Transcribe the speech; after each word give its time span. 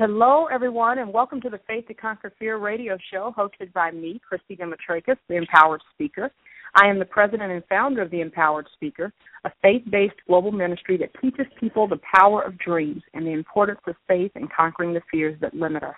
Hello, 0.00 0.46
everyone, 0.46 0.98
and 0.98 1.12
welcome 1.12 1.42
to 1.42 1.50
the 1.50 1.60
Faith 1.66 1.86
to 1.88 1.92
Conquer 1.92 2.32
Fear 2.38 2.56
radio 2.56 2.96
show 3.12 3.34
hosted 3.36 3.70
by 3.74 3.90
me, 3.90 4.18
Christy 4.26 4.56
Demetrakis, 4.56 5.18
the 5.28 5.34
Empowered 5.34 5.82
Speaker. 5.92 6.30
I 6.74 6.86
am 6.86 6.98
the 6.98 7.04
president 7.04 7.52
and 7.52 7.62
founder 7.68 8.00
of 8.00 8.10
the 8.10 8.22
Empowered 8.22 8.66
Speaker, 8.72 9.12
a 9.44 9.50
faith 9.60 9.82
based 9.90 10.14
global 10.26 10.52
ministry 10.52 10.96
that 10.96 11.10
teaches 11.20 11.44
people 11.60 11.86
the 11.86 12.00
power 12.18 12.40
of 12.40 12.56
dreams 12.56 13.02
and 13.12 13.26
the 13.26 13.32
importance 13.32 13.80
of 13.86 13.94
faith 14.08 14.32
in 14.36 14.48
conquering 14.56 14.94
the 14.94 15.02
fears 15.10 15.38
that 15.42 15.52
limit 15.52 15.82
us. 15.82 15.96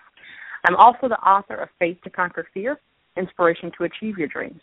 I'm 0.67 0.75
also 0.75 1.07
the 1.07 1.21
author 1.21 1.55
of 1.55 1.69
Faith 1.79 1.99
to 2.03 2.11
Conquer 2.11 2.49
Fear 2.53 2.81
Inspiration 3.17 3.71
to 3.79 3.85
Achieve 3.85 4.19
Your 4.19 4.27
Dreams. 4.27 4.61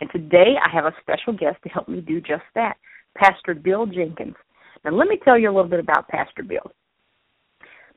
And 0.00 0.10
today 0.10 0.54
I 0.64 0.70
have 0.72 0.86
a 0.86 0.94
special 1.00 1.32
guest 1.32 1.58
to 1.64 1.68
help 1.68 1.88
me 1.88 2.00
do 2.00 2.20
just 2.20 2.44
that, 2.54 2.76
Pastor 3.16 3.54
Bill 3.54 3.86
Jenkins. 3.86 4.34
Now, 4.84 4.92
let 4.92 5.08
me 5.08 5.18
tell 5.24 5.38
you 5.38 5.50
a 5.50 5.54
little 5.54 5.70
bit 5.70 5.80
about 5.80 6.08
Pastor 6.08 6.42
Bill. 6.42 6.70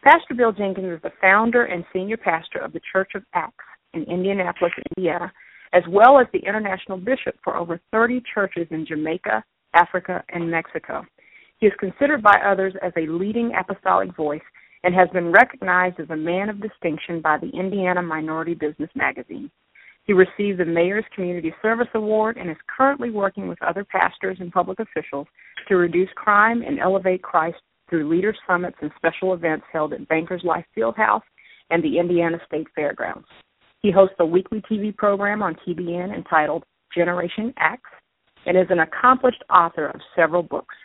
Pastor 0.04 0.36
Bill 0.36 0.52
Jenkins 0.52 0.95
is 0.95 1.02
the 1.02 1.12
founder 1.22 1.66
and 1.66 1.84
senior 1.92 2.18
pastor 2.18 2.60
of 2.60 2.72
the 2.72 2.82
Church 2.92 3.12
of 3.16 3.23
Acts 3.34 3.66
in 3.94 4.04
Indianapolis, 4.04 4.72
Indiana, 4.95 5.32
as 5.73 5.84
well 5.90 6.20
as 6.20 6.28
the 6.34 6.40
international 6.40 6.98
bishop 6.98 7.36
for 7.44 7.56
over 7.56 7.80
30 7.92 8.22
churches 8.34 8.68
in 8.72 8.86
Jamaica, 8.86 9.44
Africa, 9.73 10.23
and 10.30 10.50
Mexico. 10.50 11.06
He 11.60 11.68
is 11.68 11.73
considered 11.80 12.22
by 12.22 12.40
others 12.46 12.73
as 12.82 12.94
a 12.98 13.08
leading 13.08 13.52
apostolic 13.60 14.16
voice 14.16 14.42
and 14.84 14.94
has 14.94 15.10
been 15.10 15.32
recognized 15.32 16.00
as 16.00 16.10
a 16.10 16.16
man 16.16 16.50
of 16.50 16.62
distinction 16.62 17.22
by 17.22 17.38
the 17.38 17.50
Indiana 17.50 18.02
Minority 18.02 18.54
Business 18.54 18.90
Magazine. 18.95 19.50
He 20.04 20.14
received 20.14 20.60
the 20.60 20.66
Mayor's 20.66 21.04
Community 21.14 21.54
Service 21.62 21.89
Award 21.94 22.38
and 22.38 22.50
is 22.50 22.58
currently 22.76 23.10
working 23.10 23.50
with 23.50 23.61
other 23.61 23.83
pastors 23.83 24.38
and 24.39 24.54
public 24.54 24.80
officials 24.80 25.27
to 25.67 25.76
reduce 25.76 26.10
crime 26.16 26.61
and 26.61 26.80
elevate 26.80 27.22
Christ 27.22 27.58
through 27.89 28.10
leader 28.10 28.33
summits 28.48 28.77
and 28.82 28.92
special 28.95 29.33
events 29.33 29.66
held 29.72 29.94
at 29.94 30.08
Bankers 30.08 30.44
Life 30.45 30.66
Fieldhouse 30.76 31.23
and 31.70 31.83
the 31.83 32.00
Indiana 32.00 32.39
State 32.48 32.67
Fairgrounds. 32.73 33.27
He 33.82 33.92
hosts 33.92 34.15
a 34.20 34.26
weekly 34.26 34.61
TV 34.61 34.95
program 34.95 35.42
on 35.42 35.55
TBN 35.67 36.15
entitled 36.15 36.64
Generation 36.95 37.54
ACTS 37.58 37.83
and 38.45 38.58
is 38.58 38.67
an 38.70 38.80
accomplished 38.80 39.43
author 39.49 39.88
of 39.88 40.02
several 40.15 40.43
books. 40.43 40.76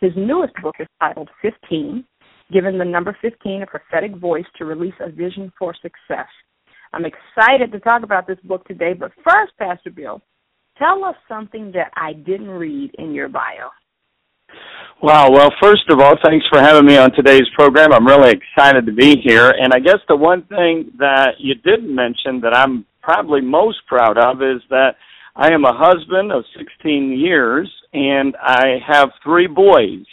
His 0.00 0.12
newest 0.16 0.54
book 0.62 0.76
is 0.78 0.86
titled 1.00 1.28
15, 1.42 2.04
given 2.52 2.78
the 2.78 2.84
number 2.84 3.16
15 3.20 3.62
a 3.62 3.66
prophetic 3.66 4.16
voice 4.16 4.46
to 4.56 4.64
release 4.64 4.94
a 5.00 5.10
vision 5.10 5.52
for 5.58 5.74
success. 5.74 6.28
I'm 6.92 7.04
excited 7.04 7.70
to 7.72 7.80
talk 7.80 8.02
about 8.02 8.26
this 8.26 8.38
book 8.44 8.66
today, 8.66 8.94
but 8.94 9.12
first, 9.24 9.52
Pastor 9.58 9.90
Bill, 9.90 10.22
tell 10.78 11.04
us 11.04 11.16
something 11.28 11.72
that 11.72 11.92
I 11.96 12.12
didn't 12.12 12.48
read 12.48 12.92
in 12.98 13.12
your 13.12 13.28
bio. 13.28 13.70
Wow. 15.00 15.30
Well, 15.30 15.54
first 15.62 15.88
of 15.90 16.00
all, 16.00 16.16
thanks 16.24 16.44
for 16.50 16.60
having 16.60 16.84
me 16.84 16.96
on 16.96 17.12
today's 17.12 17.48
program. 17.54 17.92
I'm 17.92 18.04
really 18.04 18.32
excited 18.32 18.84
to 18.86 18.92
be 18.92 19.14
here. 19.22 19.50
And 19.50 19.72
I 19.72 19.78
guess 19.78 19.98
the 20.08 20.16
one 20.16 20.42
thing 20.46 20.90
that 20.98 21.34
you 21.38 21.54
didn't 21.54 21.94
mention 21.94 22.40
that 22.40 22.52
I'm 22.52 22.84
probably 23.00 23.40
most 23.40 23.78
proud 23.86 24.18
of 24.18 24.42
is 24.42 24.60
that 24.70 24.96
I 25.36 25.52
am 25.52 25.64
a 25.64 25.72
husband 25.72 26.32
of 26.32 26.44
16 26.58 27.16
years 27.16 27.72
and 27.92 28.34
I 28.42 28.78
have 28.84 29.10
three 29.22 29.46
boys. 29.46 30.04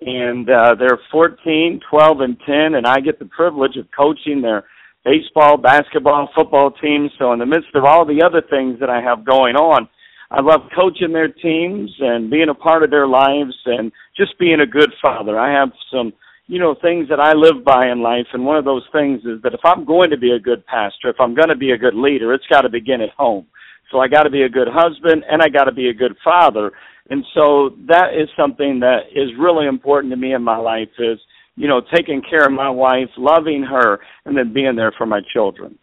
And 0.00 0.48
uh, 0.48 0.76
they're 0.78 0.98
14, 1.12 1.80
12, 1.90 2.20
and 2.20 2.36
10, 2.46 2.74
and 2.74 2.86
I 2.86 3.00
get 3.00 3.18
the 3.18 3.26
privilege 3.26 3.76
of 3.76 3.86
coaching 3.94 4.40
their 4.40 4.64
baseball, 5.04 5.58
basketball, 5.58 6.30
football 6.34 6.70
teams. 6.70 7.12
So, 7.18 7.32
in 7.32 7.38
the 7.38 7.46
midst 7.46 7.68
of 7.74 7.84
all 7.84 8.04
the 8.04 8.20
other 8.20 8.42
things 8.50 8.80
that 8.80 8.90
I 8.90 9.00
have 9.00 9.24
going 9.24 9.54
on, 9.54 9.88
I 10.32 10.40
love 10.40 10.62
coaching 10.74 11.12
their 11.12 11.28
teams 11.28 11.90
and 12.00 12.30
being 12.30 12.48
a 12.48 12.54
part 12.54 12.82
of 12.82 12.90
their 12.90 13.06
lives 13.06 13.54
and 13.66 13.92
just 14.16 14.38
being 14.38 14.60
a 14.60 14.66
good 14.66 14.90
father. 15.02 15.38
I 15.38 15.52
have 15.52 15.68
some, 15.92 16.14
you 16.46 16.58
know, 16.58 16.74
things 16.80 17.06
that 17.10 17.20
I 17.20 17.34
live 17.34 17.62
by 17.62 17.88
in 17.90 18.02
life, 18.02 18.26
and 18.32 18.46
one 18.46 18.56
of 18.56 18.64
those 18.64 18.84
things 18.92 19.20
is 19.26 19.42
that 19.42 19.52
if 19.52 19.60
I'm 19.62 19.84
going 19.84 20.08
to 20.08 20.16
be 20.16 20.32
a 20.32 20.40
good 20.40 20.64
pastor, 20.66 21.10
if 21.10 21.20
I'm 21.20 21.34
going 21.34 21.50
to 21.50 21.56
be 21.56 21.72
a 21.72 21.78
good 21.78 21.94
leader, 21.94 22.32
it's 22.32 22.46
got 22.48 22.62
to 22.62 22.70
begin 22.70 23.02
at 23.02 23.10
home. 23.10 23.46
So 23.90 23.98
I 23.98 24.08
got 24.08 24.22
to 24.22 24.30
be 24.30 24.42
a 24.42 24.48
good 24.48 24.68
husband 24.70 25.22
and 25.30 25.42
I 25.42 25.50
got 25.50 25.64
to 25.64 25.72
be 25.72 25.90
a 25.90 25.94
good 25.94 26.16
father. 26.24 26.72
And 27.10 27.26
so 27.34 27.76
that 27.88 28.14
is 28.18 28.28
something 28.34 28.80
that 28.80 29.00
is 29.14 29.28
really 29.38 29.66
important 29.66 30.12
to 30.12 30.16
me 30.16 30.32
in 30.32 30.42
my 30.42 30.56
life 30.56 30.88
is, 30.98 31.18
you 31.56 31.68
know, 31.68 31.82
taking 31.94 32.22
care 32.22 32.46
of 32.46 32.52
my 32.52 32.70
wife, 32.70 33.10
loving 33.18 33.62
her, 33.64 34.00
and 34.24 34.34
then 34.34 34.54
being 34.54 34.76
there 34.76 34.94
for 34.96 35.04
my 35.04 35.20
children. 35.34 35.78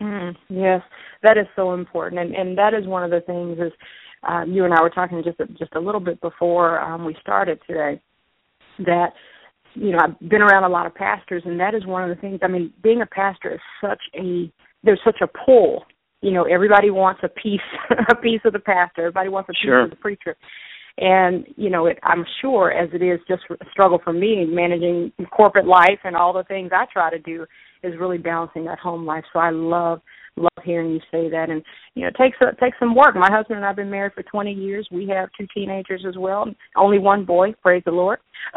Mm, 0.00 0.34
yes 0.48 0.82
that 1.22 1.36
is 1.36 1.46
so 1.56 1.74
important, 1.74 2.20
and 2.20 2.34
and 2.34 2.56
that 2.58 2.74
is 2.74 2.86
one 2.86 3.04
of 3.04 3.10
the 3.10 3.20
things 3.20 3.58
is 3.58 3.72
um, 4.28 4.52
you 4.52 4.64
and 4.64 4.74
I 4.74 4.82
were 4.82 4.90
talking 4.90 5.22
just 5.24 5.40
a, 5.40 5.46
just 5.58 5.74
a 5.74 5.80
little 5.80 6.00
bit 6.00 6.20
before 6.20 6.80
um, 6.80 7.04
we 7.04 7.16
started 7.20 7.58
today 7.66 8.00
that 8.80 9.12
you 9.74 9.92
know 9.92 9.98
I've 10.02 10.28
been 10.28 10.42
around 10.42 10.64
a 10.64 10.68
lot 10.68 10.86
of 10.86 10.94
pastors, 10.94 11.42
and 11.46 11.58
that 11.60 11.74
is 11.74 11.86
one 11.86 12.08
of 12.08 12.14
the 12.14 12.20
things. 12.20 12.40
I 12.42 12.48
mean, 12.48 12.72
being 12.82 13.02
a 13.02 13.06
pastor 13.06 13.54
is 13.54 13.60
such 13.80 14.02
a 14.14 14.50
there's 14.82 15.00
such 15.04 15.20
a 15.22 15.28
pull. 15.44 15.84
You 16.22 16.32
know, 16.32 16.44
everybody 16.44 16.90
wants 16.90 17.20
a 17.22 17.28
piece 17.28 17.60
a 18.10 18.14
piece 18.14 18.40
of 18.44 18.52
the 18.52 18.58
pastor. 18.58 19.02
Everybody 19.02 19.28
wants 19.28 19.48
a 19.48 19.52
piece 19.52 19.62
sure. 19.64 19.84
of 19.84 19.90
the 19.90 19.96
preacher. 19.96 20.36
And 20.98 21.46
you 21.56 21.70
know, 21.70 21.86
it, 21.86 21.98
I'm 22.02 22.26
sure 22.42 22.72
as 22.72 22.90
it 22.92 23.02
is 23.02 23.20
just 23.26 23.42
a 23.50 23.64
struggle 23.70 24.00
for 24.02 24.12
me 24.12 24.44
managing 24.44 25.12
corporate 25.34 25.66
life 25.66 26.00
and 26.04 26.14
all 26.14 26.32
the 26.32 26.44
things 26.44 26.70
I 26.74 26.84
try 26.92 27.10
to 27.10 27.18
do 27.18 27.46
is 27.82 27.94
really 27.98 28.18
balancing 28.18 28.64
that 28.66 28.78
home 28.78 29.06
life. 29.06 29.24
So 29.32 29.38
I 29.38 29.50
love 29.50 30.02
love 30.40 30.64
hearing 30.64 30.90
you 30.90 31.00
say 31.10 31.28
that. 31.30 31.50
And 31.50 31.62
you 31.94 32.02
know 32.02 32.08
it 32.08 32.16
takes 32.16 32.36
a, 32.40 32.48
it 32.48 32.58
takes 32.58 32.78
some 32.78 32.94
work. 32.94 33.14
My 33.14 33.30
husband 33.30 33.58
and 33.58 33.66
i've 33.66 33.76
been 33.76 33.90
married 33.90 34.12
for 34.14 34.22
20 34.22 34.52
years. 34.52 34.88
We 34.90 35.08
have 35.08 35.28
two 35.38 35.46
teenagers 35.54 36.04
as 36.06 36.16
well. 36.16 36.46
Only 36.76 36.98
one 36.98 37.24
boy 37.24 37.52
praise 37.62 37.82
the 37.84 37.92
lord. 37.92 38.18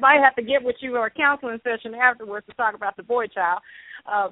Might 0.00 0.20
have 0.22 0.34
to 0.36 0.42
get 0.42 0.62
with 0.62 0.76
you 0.80 0.96
or 0.96 1.06
a 1.06 1.10
counseling 1.10 1.60
session 1.62 1.94
afterwards 1.94 2.46
to 2.46 2.54
talk 2.54 2.74
about 2.74 2.96
the 2.96 3.02
boy 3.02 3.26
child. 3.26 3.60
Uh 4.10 4.28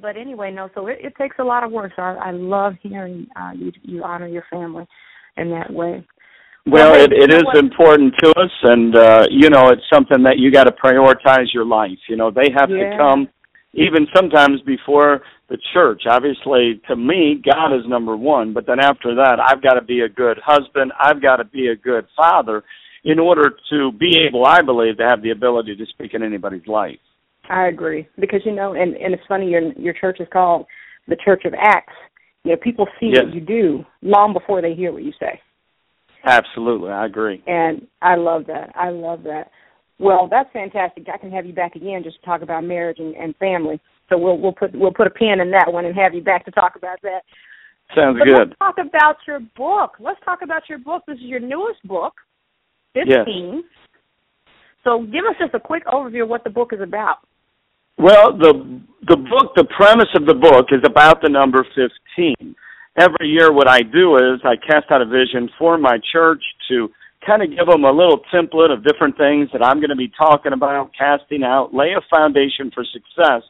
but 0.00 0.16
anyway 0.16 0.50
no 0.50 0.68
so 0.74 0.86
it, 0.88 0.98
it 1.00 1.14
takes 1.16 1.36
a 1.38 1.44
lot 1.44 1.64
of 1.64 1.72
work. 1.72 1.92
So 1.96 2.02
i, 2.02 2.28
I 2.28 2.30
love 2.32 2.74
hearing 2.82 3.26
uh 3.36 3.52
you 3.54 3.72
you 3.82 4.02
honor 4.02 4.28
your 4.28 4.44
family 4.50 4.86
in 5.36 5.50
that 5.50 5.72
way. 5.72 6.04
Well, 6.68 6.94
it, 7.00 7.12
it 7.12 7.32
is 7.32 7.44
important 7.54 8.12
to 8.24 8.30
us, 8.30 8.50
and 8.64 8.96
uh, 8.96 9.26
you 9.30 9.50
know, 9.50 9.68
it's 9.68 9.84
something 9.92 10.24
that 10.24 10.38
you 10.38 10.50
got 10.50 10.64
to 10.64 10.72
prioritize 10.72 11.54
your 11.54 11.64
life. 11.64 11.98
You 12.08 12.16
know, 12.16 12.32
they 12.32 12.50
have 12.56 12.70
yeah. 12.70 12.90
to 12.90 12.96
come 12.98 13.28
even 13.76 14.06
sometimes 14.14 14.60
before 14.62 15.20
the 15.48 15.58
church. 15.72 16.02
Obviously, 16.08 16.80
to 16.88 16.96
me, 16.96 17.42
God 17.44 17.74
is 17.76 17.82
number 17.86 18.16
one, 18.16 18.52
but 18.52 18.66
then 18.66 18.80
after 18.80 19.14
that, 19.14 19.36
I've 19.38 19.62
got 19.62 19.74
to 19.74 19.82
be 19.82 20.00
a 20.00 20.08
good 20.08 20.38
husband, 20.44 20.92
I've 20.98 21.22
got 21.22 21.36
to 21.36 21.44
be 21.44 21.68
a 21.68 21.76
good 21.76 22.06
father 22.16 22.64
in 23.04 23.18
order 23.18 23.54
to 23.70 23.92
be 23.92 24.18
able, 24.26 24.44
I 24.44 24.62
believe, 24.62 24.96
to 24.96 25.06
have 25.06 25.22
the 25.22 25.30
ability 25.30 25.76
to 25.76 25.86
speak 25.86 26.14
in 26.14 26.22
anybody's 26.22 26.66
life. 26.66 26.98
I 27.48 27.68
agree 27.68 28.08
because 28.18 28.40
you 28.44 28.52
know, 28.52 28.72
and 28.72 28.96
and 28.96 29.14
it's 29.14 29.22
funny 29.28 29.48
your 29.50 29.72
your 29.74 29.94
church 29.94 30.16
is 30.18 30.26
called 30.32 30.66
the 31.06 31.16
Church 31.24 31.44
of 31.44 31.54
Acts. 31.54 31.92
You 32.42 32.52
know, 32.52 32.56
people 32.56 32.88
see 32.98 33.10
yes. 33.12 33.24
what 33.24 33.34
you 33.34 33.40
do 33.40 33.84
long 34.02 34.32
before 34.32 34.60
they 34.60 34.74
hear 34.74 34.92
what 34.92 35.04
you 35.04 35.12
say. 35.20 35.40
Absolutely, 36.24 36.90
I 36.90 37.06
agree. 37.06 37.42
And 37.46 37.86
I 38.02 38.16
love 38.16 38.46
that. 38.48 38.72
I 38.74 38.90
love 38.90 39.22
that. 39.24 39.50
Well, 39.98 40.28
that's 40.30 40.50
fantastic. 40.52 41.06
I 41.12 41.16
can 41.16 41.30
have 41.32 41.46
you 41.46 41.54
back 41.54 41.74
again 41.74 42.02
just 42.04 42.20
to 42.20 42.26
talk 42.26 42.42
about 42.42 42.64
marriage 42.64 42.98
and, 42.98 43.14
and 43.16 43.34
family. 43.36 43.80
So 44.08 44.18
we'll 44.18 44.38
we'll 44.38 44.52
put 44.52 44.74
we'll 44.74 44.92
put 44.92 45.06
a 45.06 45.10
pin 45.10 45.40
in 45.40 45.50
that 45.52 45.72
one 45.72 45.84
and 45.86 45.96
have 45.96 46.14
you 46.14 46.22
back 46.22 46.44
to 46.44 46.50
talk 46.50 46.76
about 46.76 47.00
that. 47.02 47.20
Sounds 47.94 48.18
but 48.18 48.26
good. 48.26 48.48
Let's 48.48 48.58
talk 48.58 48.76
about 48.78 49.16
your 49.26 49.40
book. 49.56 49.96
Let's 49.98 50.20
talk 50.24 50.42
about 50.42 50.68
your 50.68 50.78
book. 50.78 51.02
This 51.06 51.16
is 51.16 51.24
your 51.24 51.40
newest 51.40 51.82
book, 51.86 52.14
fifteen. 52.92 53.62
Yes. 53.62 54.52
So 54.84 55.02
give 55.02 55.24
us 55.24 55.34
just 55.40 55.54
a 55.54 55.60
quick 55.60 55.84
overview 55.86 56.24
of 56.24 56.28
what 56.28 56.44
the 56.44 56.50
book 56.50 56.72
is 56.72 56.80
about. 56.80 57.18
Well, 57.98 58.36
the 58.36 58.80
the 59.08 59.16
book, 59.16 59.54
the 59.56 59.66
premise 59.76 60.12
of 60.14 60.26
the 60.26 60.34
book 60.34 60.66
is 60.70 60.82
about 60.84 61.22
the 61.22 61.30
number 61.30 61.66
fifteen. 61.74 62.54
Every 62.98 63.28
year, 63.28 63.52
what 63.52 63.68
I 63.68 63.80
do 63.80 64.16
is 64.16 64.40
I 64.44 64.56
cast 64.56 64.90
out 64.90 65.02
a 65.02 65.06
vision 65.06 65.48
for 65.58 65.78
my 65.78 65.98
church 66.12 66.42
to 66.68 66.88
kind 67.26 67.42
of 67.42 67.50
give 67.50 67.66
them 67.66 67.84
a 67.84 67.90
little 67.90 68.20
template 68.32 68.72
of 68.72 68.84
different 68.84 69.16
things 69.16 69.48
that 69.52 69.64
I'm 69.64 69.78
going 69.78 69.90
to 69.90 69.96
be 69.96 70.12
talking 70.16 70.52
about, 70.52 70.90
casting 70.96 71.42
out, 71.42 71.74
lay 71.74 71.92
a 71.96 72.00
foundation 72.14 72.70
for 72.72 72.84
success 72.84 73.42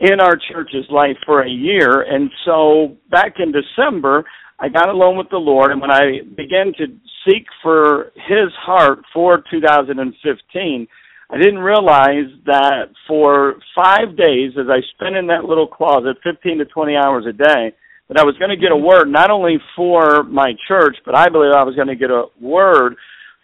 in 0.00 0.20
our 0.20 0.36
church's 0.50 0.86
life 0.90 1.16
for 1.24 1.42
a 1.42 1.50
year. 1.50 2.02
And 2.02 2.30
so 2.44 2.96
back 3.10 3.34
in 3.38 3.52
December, 3.52 4.24
I 4.58 4.68
got 4.68 4.88
alone 4.88 5.16
with 5.16 5.30
the 5.30 5.38
Lord, 5.38 5.72
and 5.72 5.80
when 5.80 5.90
I 5.90 6.20
began 6.36 6.72
to 6.78 6.86
seek 7.26 7.46
for 7.62 8.12
His 8.14 8.52
heart 8.60 9.00
for 9.12 9.42
2015, 9.50 10.86
I 11.32 11.36
didn't 11.38 11.60
realize 11.60 12.28
that 12.44 12.88
for 13.06 13.54
five 13.74 14.16
days, 14.16 14.52
as 14.58 14.66
I 14.68 14.80
spent 14.94 15.16
in 15.16 15.28
that 15.28 15.44
little 15.44 15.66
closet, 15.66 16.16
15 16.24 16.58
to 16.58 16.64
20 16.64 16.96
hours 16.96 17.24
a 17.26 17.32
day, 17.32 17.72
that 18.10 18.18
I 18.18 18.24
was 18.24 18.36
going 18.38 18.50
to 18.50 18.56
get 18.56 18.72
a 18.72 18.76
word 18.76 19.06
not 19.06 19.30
only 19.30 19.58
for 19.76 20.24
my 20.24 20.52
church, 20.66 20.96
but 21.06 21.14
I 21.14 21.28
believe 21.28 21.52
I 21.54 21.62
was 21.62 21.76
going 21.76 21.86
to 21.86 21.94
get 21.94 22.10
a 22.10 22.24
word 22.40 22.96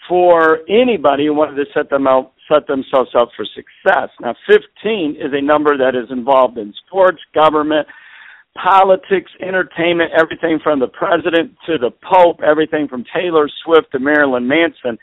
for 0.08 0.58
anybody 0.68 1.26
who 1.26 1.34
wanted 1.34 1.54
to 1.54 1.70
set 1.72 1.88
them 1.88 2.08
out, 2.08 2.32
set 2.52 2.66
themselves 2.66 3.10
up 3.16 3.28
for 3.36 3.46
success. 3.54 4.10
Now, 4.20 4.34
15 4.48 5.16
is 5.20 5.32
a 5.32 5.40
number 5.40 5.78
that 5.78 5.94
is 5.94 6.10
involved 6.10 6.58
in 6.58 6.74
sports, 6.84 7.18
government, 7.32 7.86
politics, 8.60 9.30
entertainment, 9.40 10.10
everything 10.18 10.58
from 10.62 10.80
the 10.80 10.88
president 10.88 11.52
to 11.66 11.78
the 11.78 11.92
pope, 12.02 12.40
everything 12.44 12.88
from 12.88 13.04
Taylor 13.14 13.48
Swift 13.64 13.92
to 13.92 14.00
Marilyn 14.00 14.48
Manson. 14.48 14.98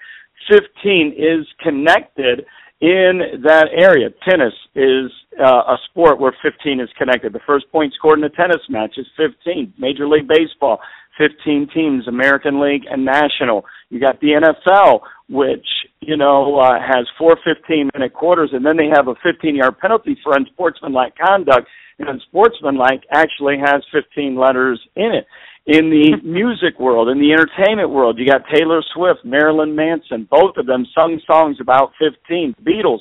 15 0.52 1.16
is 1.18 1.48
connected 1.62 2.46
in 2.84 3.40
that 3.44 3.68
area. 3.72 4.10
Tennis 4.28 4.54
is 4.76 5.10
uh, 5.40 5.72
a 5.72 5.78
sport 5.90 6.20
where 6.20 6.36
15 6.44 6.82
is 6.82 6.90
connected. 6.98 7.32
The 7.32 7.40
first 7.48 7.72
point 7.72 7.94
scored 7.94 8.20
in 8.20 8.26
a 8.26 8.30
tennis 8.30 8.60
match 8.68 8.96
is 8.98 9.08
15. 9.16 9.74
Major 9.78 10.06
League 10.06 10.28
Baseball, 10.28 10.80
15 11.18 11.70
teams, 11.74 12.10
American 12.10 12.60
League 12.60 12.84
and 12.92 13.06
National. 13.06 13.64
You 13.90 14.02
got 14.02 14.20
the 14.20 14.36
NFL, 14.36 15.00
which 15.30 15.66
you 16.02 16.18
know 16.18 16.60
uh, 16.60 16.74
has 16.78 17.08
four 17.18 17.38
15-minute 17.48 18.14
quarters, 18.14 18.50
and 18.52 18.66
then 18.66 18.76
they 18.76 18.90
have 18.94 19.08
a 19.08 19.16
15-yard 19.26 19.80
penalty 19.80 20.18
for 20.22 20.34
unsportsmanlike 20.34 21.14
conduct. 21.16 21.70
And 22.00 22.10
unsportsmanlike 22.10 23.04
actually 23.12 23.60
has 23.64 23.82
15 23.94 24.36
letters 24.36 24.82
in 24.98 25.14
it 25.14 25.26
in 25.66 25.90
the 25.90 26.18
music 26.24 26.80
world, 26.80 27.10
in 27.10 27.20
the 27.20 27.32
entertainment 27.32 27.90
world. 27.90 28.18
You 28.18 28.26
got 28.26 28.44
Taylor 28.54 28.82
Swift, 28.94 29.24
Marilyn 29.24 29.76
Manson, 29.76 30.28
both 30.30 30.58
of 30.58 30.66
them 30.66 30.86
sung 30.94 31.20
songs 31.26 31.58
about 31.62 31.92
15. 32.00 32.56
Beatles, 32.64 33.00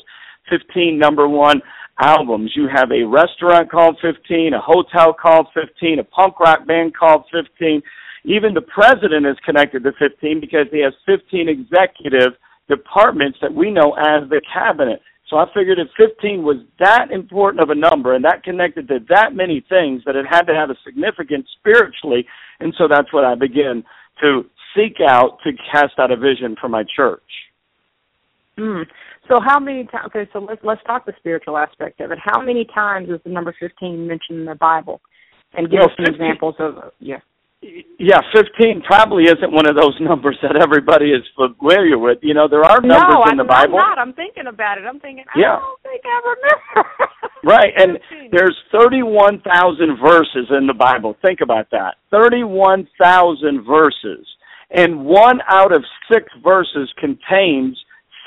15 0.50 0.98
number 0.98 1.28
one 1.28 1.60
albums. 2.00 2.52
You 2.54 2.68
have 2.74 2.90
a 2.90 3.04
restaurant 3.04 3.70
called 3.70 3.98
15, 4.02 4.54
a 4.54 4.60
hotel 4.60 5.12
called 5.12 5.46
15, 5.54 5.98
a 5.98 6.04
punk 6.04 6.40
rock 6.40 6.66
band 6.66 6.96
called 6.96 7.24
15. 7.32 7.82
Even 8.24 8.54
the 8.54 8.62
president 8.62 9.26
is 9.26 9.36
connected 9.44 9.82
to 9.84 9.92
15 9.98 10.40
because 10.40 10.66
he 10.70 10.80
has 10.82 10.92
15 11.06 11.48
executive 11.48 12.34
departments 12.68 13.38
that 13.42 13.52
we 13.52 13.70
know 13.70 13.94
as 13.94 14.28
the 14.30 14.40
cabinet. 14.52 15.00
So 15.32 15.38
I 15.38 15.46
figured 15.54 15.78
if 15.78 15.88
15 15.96 16.42
was 16.42 16.58
that 16.78 17.10
important 17.10 17.62
of 17.62 17.70
a 17.70 17.74
number 17.74 18.14
and 18.14 18.22
that 18.22 18.44
connected 18.44 18.86
to 18.88 18.98
that 19.08 19.34
many 19.34 19.64
things 19.66 20.02
that 20.04 20.14
it 20.14 20.26
had 20.28 20.42
to 20.42 20.54
have 20.54 20.68
a 20.68 20.76
significance 20.84 21.48
spiritually, 21.58 22.26
and 22.60 22.74
so 22.76 22.86
that's 22.86 23.10
what 23.14 23.24
I 23.24 23.34
began 23.34 23.82
to 24.20 24.42
seek 24.76 24.98
out 25.00 25.38
to 25.44 25.52
cast 25.72 25.98
out 25.98 26.10
a 26.10 26.18
vision 26.18 26.54
for 26.60 26.68
my 26.68 26.84
church. 26.94 27.22
Mm. 28.58 28.84
So 29.26 29.40
how 29.40 29.58
many 29.58 29.84
times? 29.84 30.10
Okay, 30.14 30.28
so 30.34 30.40
let's 30.40 30.60
let's 30.62 30.82
talk 30.84 31.06
the 31.06 31.14
spiritual 31.18 31.56
aspect 31.56 32.02
of 32.02 32.10
it. 32.10 32.18
How 32.22 32.42
many 32.42 32.66
times 32.66 33.08
is 33.08 33.18
the 33.24 33.30
number 33.30 33.54
15 33.58 34.06
mentioned 34.06 34.40
in 34.40 34.44
the 34.44 34.54
Bible? 34.56 35.00
And 35.54 35.70
give 35.70 35.78
well, 35.78 35.88
us 35.88 35.96
some 35.96 36.04
15, 36.04 36.14
examples 36.14 36.56
of 36.58 36.92
yeah 37.00 37.20
yeah, 37.98 38.18
15 38.34 38.82
probably 38.82 39.24
isn't 39.24 39.52
one 39.52 39.68
of 39.68 39.76
those 39.76 39.94
numbers 40.00 40.36
that 40.42 40.56
everybody 40.60 41.10
is 41.10 41.22
familiar 41.36 41.96
with. 41.96 42.18
You 42.20 42.34
know, 42.34 42.48
there 42.48 42.64
are 42.64 42.80
numbers 42.80 43.22
no, 43.24 43.30
in 43.30 43.36
the 43.36 43.44
Bible. 43.44 43.78
No, 43.78 43.84
I'm 43.84 43.88
not. 43.88 43.98
I'm 43.98 44.12
thinking 44.14 44.46
about 44.48 44.78
it. 44.78 44.84
I'm 44.84 44.98
thinking, 44.98 45.24
yeah. 45.36 45.56
I 45.56 45.60
don't 45.60 45.82
think 45.82 46.02
I 46.04 46.18
remember. 46.26 46.90
right, 47.44 47.72
and 47.76 47.98
there's 48.32 48.56
31,000 48.72 49.98
verses 50.02 50.50
in 50.50 50.66
the 50.66 50.74
Bible. 50.74 51.16
Think 51.22 51.40
about 51.40 51.70
that. 51.70 51.96
31,000 52.10 53.64
verses. 53.64 54.26
And 54.70 55.04
one 55.04 55.38
out 55.48 55.72
of 55.72 55.84
six 56.10 56.26
verses 56.42 56.92
contains 56.98 57.78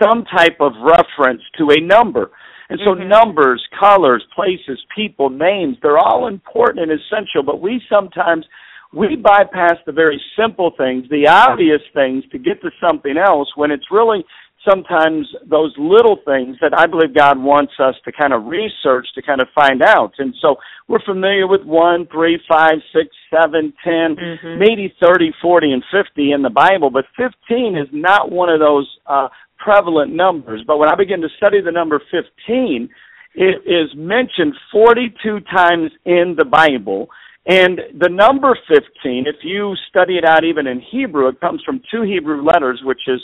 some 0.01 0.23
type 0.25 0.57
of 0.61 0.71
reference 0.81 1.41
to 1.57 1.71
a 1.71 1.81
number. 1.81 2.31
And 2.69 2.79
so 2.85 2.91
mm-hmm. 2.95 3.09
numbers, 3.09 3.63
colors, 3.77 4.23
places, 4.33 4.79
people, 4.95 5.29
names, 5.29 5.77
they're 5.81 5.97
all 5.97 6.27
important 6.27 6.89
and 6.89 6.99
essential, 7.01 7.43
but 7.45 7.59
we 7.59 7.81
sometimes– 7.89 8.45
we 8.93 9.15
bypass 9.15 9.75
the 9.85 9.91
very 9.91 10.21
simple 10.37 10.71
things, 10.77 11.05
the 11.09 11.27
obvious 11.27 11.81
things 11.93 12.23
to 12.31 12.37
get 12.37 12.61
to 12.61 12.71
something 12.79 13.17
else 13.17 13.49
when 13.55 13.71
it's 13.71 13.91
really 13.91 14.23
sometimes 14.67 15.27
those 15.49 15.73
little 15.77 16.17
things 16.25 16.57
that 16.61 16.77
I 16.77 16.87
believe 16.87 17.15
God 17.15 17.37
wants 17.37 17.73
us 17.79 17.95
to 18.05 18.11
kind 18.11 18.33
of 18.33 18.45
research 18.45 19.07
to 19.15 19.21
kind 19.21 19.41
of 19.41 19.47
find 19.53 19.81
out. 19.81 20.13
And 20.17 20.33
so 20.41 20.55
we're 20.87 21.03
familiar 21.05 21.47
with 21.47 21.63
one, 21.63 22.07
three, 22.11 22.39
five, 22.49 22.75
six, 22.93 23.09
seven, 23.29 23.73
ten, 23.83 24.15
mm-hmm. 24.15 24.59
maybe 24.59 24.93
thirty, 25.01 25.31
forty, 25.41 25.71
and 25.71 25.83
50 25.91 26.31
in 26.31 26.41
the 26.41 26.49
Bible, 26.49 26.89
but 26.89 27.05
15 27.15 27.77
is 27.77 27.87
not 27.91 28.31
one 28.31 28.49
of 28.49 28.59
those 28.59 28.89
uh, 29.05 29.27
prevalent 29.57 30.13
numbers. 30.13 30.63
But 30.65 30.77
when 30.77 30.89
I 30.89 30.95
begin 30.95 31.21
to 31.21 31.29
study 31.37 31.61
the 31.61 31.71
number 31.71 32.01
15, 32.11 32.89
it 33.35 33.61
is 33.65 33.89
mentioned 33.95 34.53
42 34.71 35.41
times 35.51 35.91
in 36.05 36.35
the 36.37 36.45
Bible. 36.45 37.09
And 37.47 37.79
the 37.99 38.09
number 38.09 38.57
15, 38.67 39.25
if 39.27 39.35
you 39.43 39.75
study 39.89 40.17
it 40.17 40.25
out 40.25 40.43
even 40.43 40.65
in 40.65 40.81
Hebrew, 40.91 41.27
it 41.27 41.39
comes 41.39 41.61
from 41.63 41.81
two 41.91 42.01
Hebrew 42.01 42.43
letters, 42.43 42.81
which 42.83 43.01
is 43.07 43.21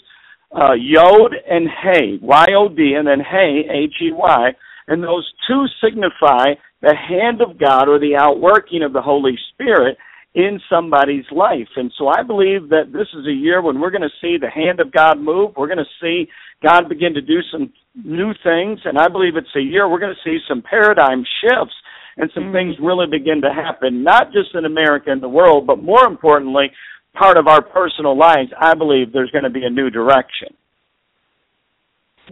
uh, 0.55 0.73
Yod 0.73 1.33
and 1.49 1.67
Hey, 1.67 2.19
Y-O-D, 2.21 2.93
and 2.97 3.07
then 3.07 3.19
Hey, 3.19 3.61
H-E-Y. 3.69 4.51
And 4.87 5.03
those 5.03 5.31
two 5.47 5.65
signify 5.83 6.53
the 6.81 6.95
hand 6.95 7.41
of 7.41 7.59
God 7.59 7.87
or 7.87 7.99
the 7.99 8.15
outworking 8.15 8.83
of 8.83 8.93
the 8.93 9.01
Holy 9.01 9.35
Spirit 9.53 9.97
in 10.33 10.59
somebody's 10.69 11.25
life. 11.31 11.67
And 11.75 11.91
so 11.97 12.07
I 12.07 12.23
believe 12.23 12.69
that 12.69 12.93
this 12.93 13.07
is 13.13 13.27
a 13.27 13.33
year 13.33 13.61
when 13.61 13.79
we're 13.79 13.91
going 13.91 14.01
to 14.01 14.21
see 14.21 14.37
the 14.39 14.49
hand 14.49 14.79
of 14.79 14.91
God 14.91 15.19
move. 15.19 15.51
We're 15.57 15.67
going 15.67 15.77
to 15.77 15.99
see 16.01 16.29
God 16.63 16.87
begin 16.87 17.13
to 17.15 17.21
do 17.21 17.39
some 17.51 17.73
new 17.95 18.33
things. 18.43 18.79
And 18.85 18.97
I 18.97 19.07
believe 19.07 19.35
it's 19.35 19.55
a 19.55 19.61
year 19.61 19.89
we're 19.89 19.99
going 19.99 20.15
to 20.15 20.29
see 20.29 20.39
some 20.47 20.61
paradigm 20.61 21.23
shifts 21.41 21.75
and 22.21 22.29
some 22.35 22.43
mm-hmm. 22.45 22.53
things 22.53 22.75
really 22.79 23.07
begin 23.07 23.41
to 23.41 23.51
happen, 23.51 24.03
not 24.03 24.31
just 24.31 24.53
in 24.53 24.65
America 24.65 25.11
and 25.11 25.21
the 25.21 25.27
world, 25.27 25.65
but 25.65 25.83
more 25.83 26.05
importantly, 26.05 26.71
part 27.13 27.35
of 27.35 27.47
our 27.47 27.63
personal 27.63 28.15
lives, 28.17 28.49
I 28.59 28.75
believe 28.75 29.11
there's 29.11 29.31
going 29.31 29.43
to 29.43 29.49
be 29.49 29.65
a 29.65 29.69
new 29.69 29.89
direction. 29.89 30.49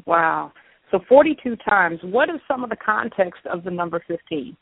Wow. 0.06 0.54
So 0.92 1.00
42 1.10 1.56
times. 1.68 2.00
What 2.04 2.30
is 2.30 2.40
some 2.48 2.64
of 2.64 2.70
the 2.70 2.76
context 2.76 3.42
of 3.52 3.64
the 3.64 3.72
number 3.72 4.02
15? 4.08 4.56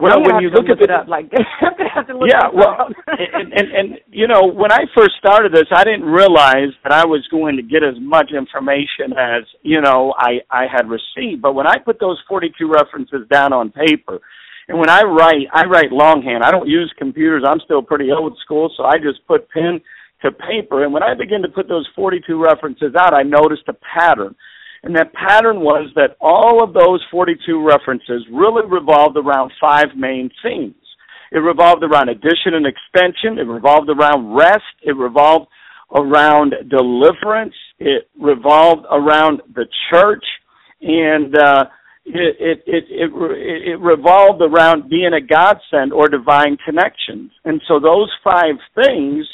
Well, 0.00 0.22
when 0.22 0.42
you 0.42 0.50
look, 0.50 0.66
look 0.66 0.78
at 0.78 0.82
it 0.82 0.90
up, 0.90 1.06
like 1.06 1.30
yeah, 1.32 2.48
well, 2.52 2.88
and, 3.06 3.52
and 3.52 3.68
and 3.72 4.00
you 4.10 4.26
know, 4.26 4.42
when 4.44 4.72
I 4.72 4.80
first 4.96 5.12
started 5.18 5.52
this, 5.52 5.70
I 5.70 5.84
didn't 5.84 6.04
realize 6.04 6.74
that 6.82 6.92
I 6.92 7.06
was 7.06 7.24
going 7.30 7.56
to 7.56 7.62
get 7.62 7.84
as 7.84 7.94
much 8.00 8.32
information 8.36 9.14
as 9.16 9.44
you 9.62 9.80
know 9.80 10.12
I 10.18 10.40
I 10.50 10.64
had 10.70 10.88
received. 10.90 11.42
But 11.42 11.54
when 11.54 11.68
I 11.68 11.78
put 11.78 12.00
those 12.00 12.20
forty-two 12.28 12.68
references 12.68 13.28
down 13.30 13.52
on 13.52 13.70
paper, 13.70 14.18
and 14.66 14.80
when 14.80 14.90
I 14.90 15.02
write, 15.02 15.46
I 15.52 15.64
write 15.66 15.92
longhand. 15.92 16.42
I 16.42 16.50
don't 16.50 16.68
use 16.68 16.92
computers. 16.98 17.44
I'm 17.46 17.60
still 17.60 17.82
pretty 17.82 18.10
old 18.10 18.36
school, 18.44 18.72
so 18.76 18.84
I 18.84 18.98
just 18.98 19.24
put 19.28 19.48
pen 19.50 19.80
to 20.22 20.32
paper. 20.32 20.82
And 20.82 20.92
when 20.92 21.04
I 21.04 21.14
began 21.14 21.40
to 21.42 21.48
put 21.48 21.68
those 21.68 21.88
forty-two 21.94 22.42
references 22.42 22.96
out, 22.98 23.14
I 23.14 23.22
noticed 23.22 23.68
a 23.68 23.74
pattern. 23.74 24.34
And 24.84 24.94
that 24.96 25.14
pattern 25.14 25.60
was 25.60 25.90
that 25.94 26.16
all 26.20 26.62
of 26.62 26.74
those 26.74 27.02
42 27.10 27.66
references 27.66 28.22
really 28.30 28.66
revolved 28.68 29.16
around 29.16 29.50
five 29.58 29.88
main 29.96 30.30
themes. 30.42 30.74
It 31.32 31.38
revolved 31.38 31.82
around 31.82 32.10
addition 32.10 32.52
and 32.52 32.66
expansion. 32.66 33.38
It 33.38 33.48
revolved 33.48 33.88
around 33.88 34.34
rest. 34.36 34.62
It 34.82 34.94
revolved 34.96 35.46
around 35.96 36.54
deliverance. 36.68 37.54
It 37.78 38.10
revolved 38.20 38.84
around 38.90 39.40
the 39.54 39.64
church. 39.90 40.24
And, 40.82 41.36
uh, 41.36 41.64
it, 42.04 42.36
it, 42.38 42.62
it, 42.66 42.84
it, 42.90 43.68
it 43.72 43.80
revolved 43.80 44.42
around 44.42 44.90
being 44.90 45.14
a 45.14 45.20
godsend 45.20 45.92
or 45.92 46.08
divine 46.08 46.58
connections. 46.62 47.30
And 47.46 47.62
so 47.66 47.80
those 47.80 48.12
five 48.22 48.56
things 48.74 49.26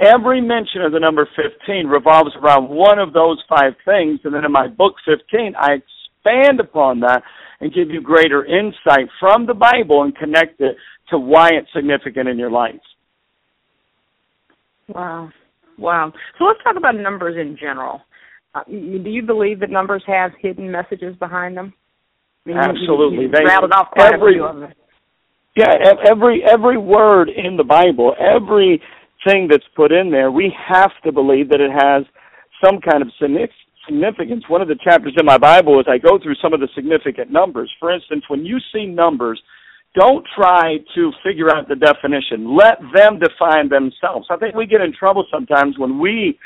every 0.00 0.40
mention 0.40 0.82
of 0.82 0.92
the 0.92 1.00
number 1.00 1.28
15 1.36 1.86
revolves 1.86 2.30
around 2.40 2.68
one 2.68 2.98
of 2.98 3.12
those 3.12 3.42
five 3.48 3.74
things. 3.84 4.20
And 4.24 4.34
then 4.34 4.44
in 4.44 4.52
my 4.52 4.68
book 4.68 4.94
15, 5.06 5.54
I 5.58 5.74
expand 5.74 6.60
upon 6.60 7.00
that 7.00 7.22
and 7.60 7.74
give 7.74 7.90
you 7.90 8.00
greater 8.00 8.44
insight 8.44 9.08
from 9.18 9.46
the 9.46 9.54
Bible 9.54 10.02
and 10.02 10.16
connect 10.16 10.60
it 10.60 10.76
to 11.10 11.18
why 11.18 11.50
it's 11.52 11.68
significant 11.74 12.28
in 12.28 12.38
your 12.38 12.50
life. 12.50 12.74
Wow. 14.88 15.30
Wow. 15.76 16.12
So 16.38 16.44
let's 16.44 16.62
talk 16.62 16.76
about 16.76 16.96
numbers 16.96 17.36
in 17.36 17.56
general. 17.56 18.02
Uh, 18.54 18.64
do 18.64 19.10
you 19.10 19.22
believe 19.22 19.60
that 19.60 19.70
numbers 19.70 20.02
have 20.06 20.32
hidden 20.40 20.70
messages 20.70 21.14
behind 21.16 21.56
them? 21.56 21.72
I 22.46 22.48
mean, 22.48 22.58
Absolutely. 22.58 23.16
You, 23.16 23.22
you, 23.22 23.28
you 23.28 23.46
rattled 23.46 23.72
off 23.72 23.90
quite 23.92 24.14
every, 24.14 24.34
a 24.34 24.36
few 24.36 24.44
of 24.44 24.60
them. 24.60 24.72
Yeah, 25.56 25.74
every 26.08 26.42
every 26.44 26.78
word 26.78 27.28
in 27.28 27.56
the 27.56 27.64
Bible, 27.64 28.14
everything 29.26 29.48
that's 29.48 29.64
put 29.74 29.92
in 29.92 30.10
there, 30.10 30.30
we 30.30 30.54
have 30.68 30.92
to 31.04 31.12
believe 31.12 31.48
that 31.50 31.60
it 31.60 31.70
has 31.70 32.04
some 32.64 32.80
kind 32.80 33.02
of 33.02 33.10
significance. 33.20 34.44
One 34.48 34.62
of 34.62 34.68
the 34.68 34.78
chapters 34.82 35.14
in 35.18 35.26
my 35.26 35.38
Bible 35.38 35.78
is 35.80 35.86
I 35.88 35.98
go 35.98 36.18
through 36.18 36.34
some 36.42 36.52
of 36.52 36.60
the 36.60 36.68
significant 36.74 37.30
numbers. 37.30 37.70
For 37.78 37.92
instance, 37.92 38.24
when 38.28 38.44
you 38.44 38.58
see 38.72 38.86
numbers, 38.86 39.40
don't 39.94 40.24
try 40.36 40.78
to 40.94 41.12
figure 41.24 41.50
out 41.50 41.68
the 41.68 41.76
definition. 41.76 42.56
Let 42.56 42.78
them 42.94 43.18
define 43.18 43.68
themselves. 43.68 44.26
I 44.30 44.36
think 44.36 44.54
we 44.54 44.66
get 44.66 44.80
in 44.80 44.92
trouble 44.92 45.26
sometimes 45.32 45.78
when 45.78 45.98
we 45.98 46.38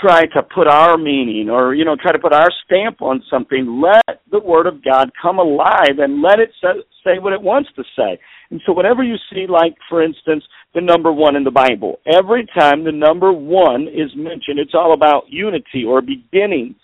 try 0.00 0.24
to 0.26 0.42
put 0.54 0.66
our 0.66 0.96
meaning 0.96 1.48
or 1.50 1.74
you 1.74 1.84
know 1.84 1.96
try 2.00 2.12
to 2.12 2.18
put 2.18 2.32
our 2.32 2.48
stamp 2.64 3.00
on 3.02 3.22
something 3.30 3.80
let 3.82 4.20
the 4.30 4.38
word 4.38 4.66
of 4.66 4.82
god 4.84 5.10
come 5.20 5.38
alive 5.38 5.98
and 5.98 6.22
let 6.22 6.38
it 6.38 6.50
say, 6.62 7.18
what 7.18 7.32
it 7.32 7.42
wants 7.42 7.68
to 7.76 7.82
say. 7.96 8.18
And 8.50 8.60
so 8.64 8.72
whatever 8.72 9.02
you 9.02 9.16
see 9.32 9.46
like 9.48 9.74
for 9.88 10.02
instance 10.02 10.44
the 10.74 10.80
number 10.80 11.12
1 11.12 11.36
in 11.36 11.44
the 11.44 11.50
bible 11.50 12.00
every 12.06 12.46
time 12.58 12.84
the 12.84 12.92
number 12.92 13.32
1 13.32 13.82
is 13.88 14.10
mentioned 14.16 14.58
it's 14.58 14.74
all 14.74 14.94
about 14.94 15.24
unity 15.28 15.84
or 15.86 16.00
beginnings 16.00 16.76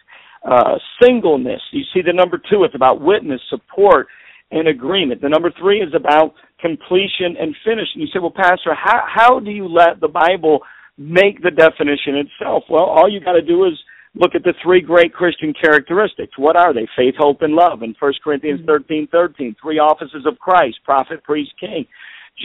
uh 0.45 0.76
singleness. 1.02 1.61
You 1.73 1.85
see 1.93 2.02
the 2.05 2.12
number 2.12 2.38
2 2.38 2.64
it's 2.64 2.75
about 2.75 3.00
witness 3.00 3.40
support 3.50 4.07
and 4.52 4.67
agreement. 4.67 5.21
The 5.21 5.29
number 5.29 5.52
3 5.59 5.81
is 5.81 5.95
about 5.95 6.35
completion 6.61 7.37
and 7.40 7.57
finish 7.64 7.88
and 7.95 8.02
you 8.02 8.09
say 8.12 8.21
well 8.21 8.33
pastor 8.35 8.75
how 8.75 9.02
how 9.07 9.40
do 9.40 9.50
you 9.50 9.67
let 9.67 10.00
the 10.00 10.09
bible 10.09 10.61
make 11.00 11.42
the 11.42 11.50
definition 11.50 12.16
itself? 12.16 12.64
Well, 12.69 12.85
all 12.85 13.11
you 13.11 13.21
got 13.21 13.33
to 13.33 13.42
do 13.42 13.64
is 13.64 13.73
look 14.14 14.35
at 14.35 14.45
the 14.45 14.52
three 14.62 14.83
great 14.83 15.14
Christian 15.14 15.54
characteristics. 15.54 16.37
What 16.37 16.57
are 16.57 16.75
they? 16.75 16.87
Faith, 16.95 17.14
hope, 17.19 17.40
and 17.40 17.54
love. 17.54 17.83
In 17.83 17.95
1 17.99 18.12
Corinthians 18.23 18.61
mm-hmm. 18.61 18.69
thirteen 18.69 19.09
thirteen, 19.11 19.57
three 19.61 19.78
offices 19.78 20.26
of 20.26 20.38
Christ, 20.38 20.78
prophet, 20.85 21.25
priest, 21.25 21.52
king. 21.59 21.87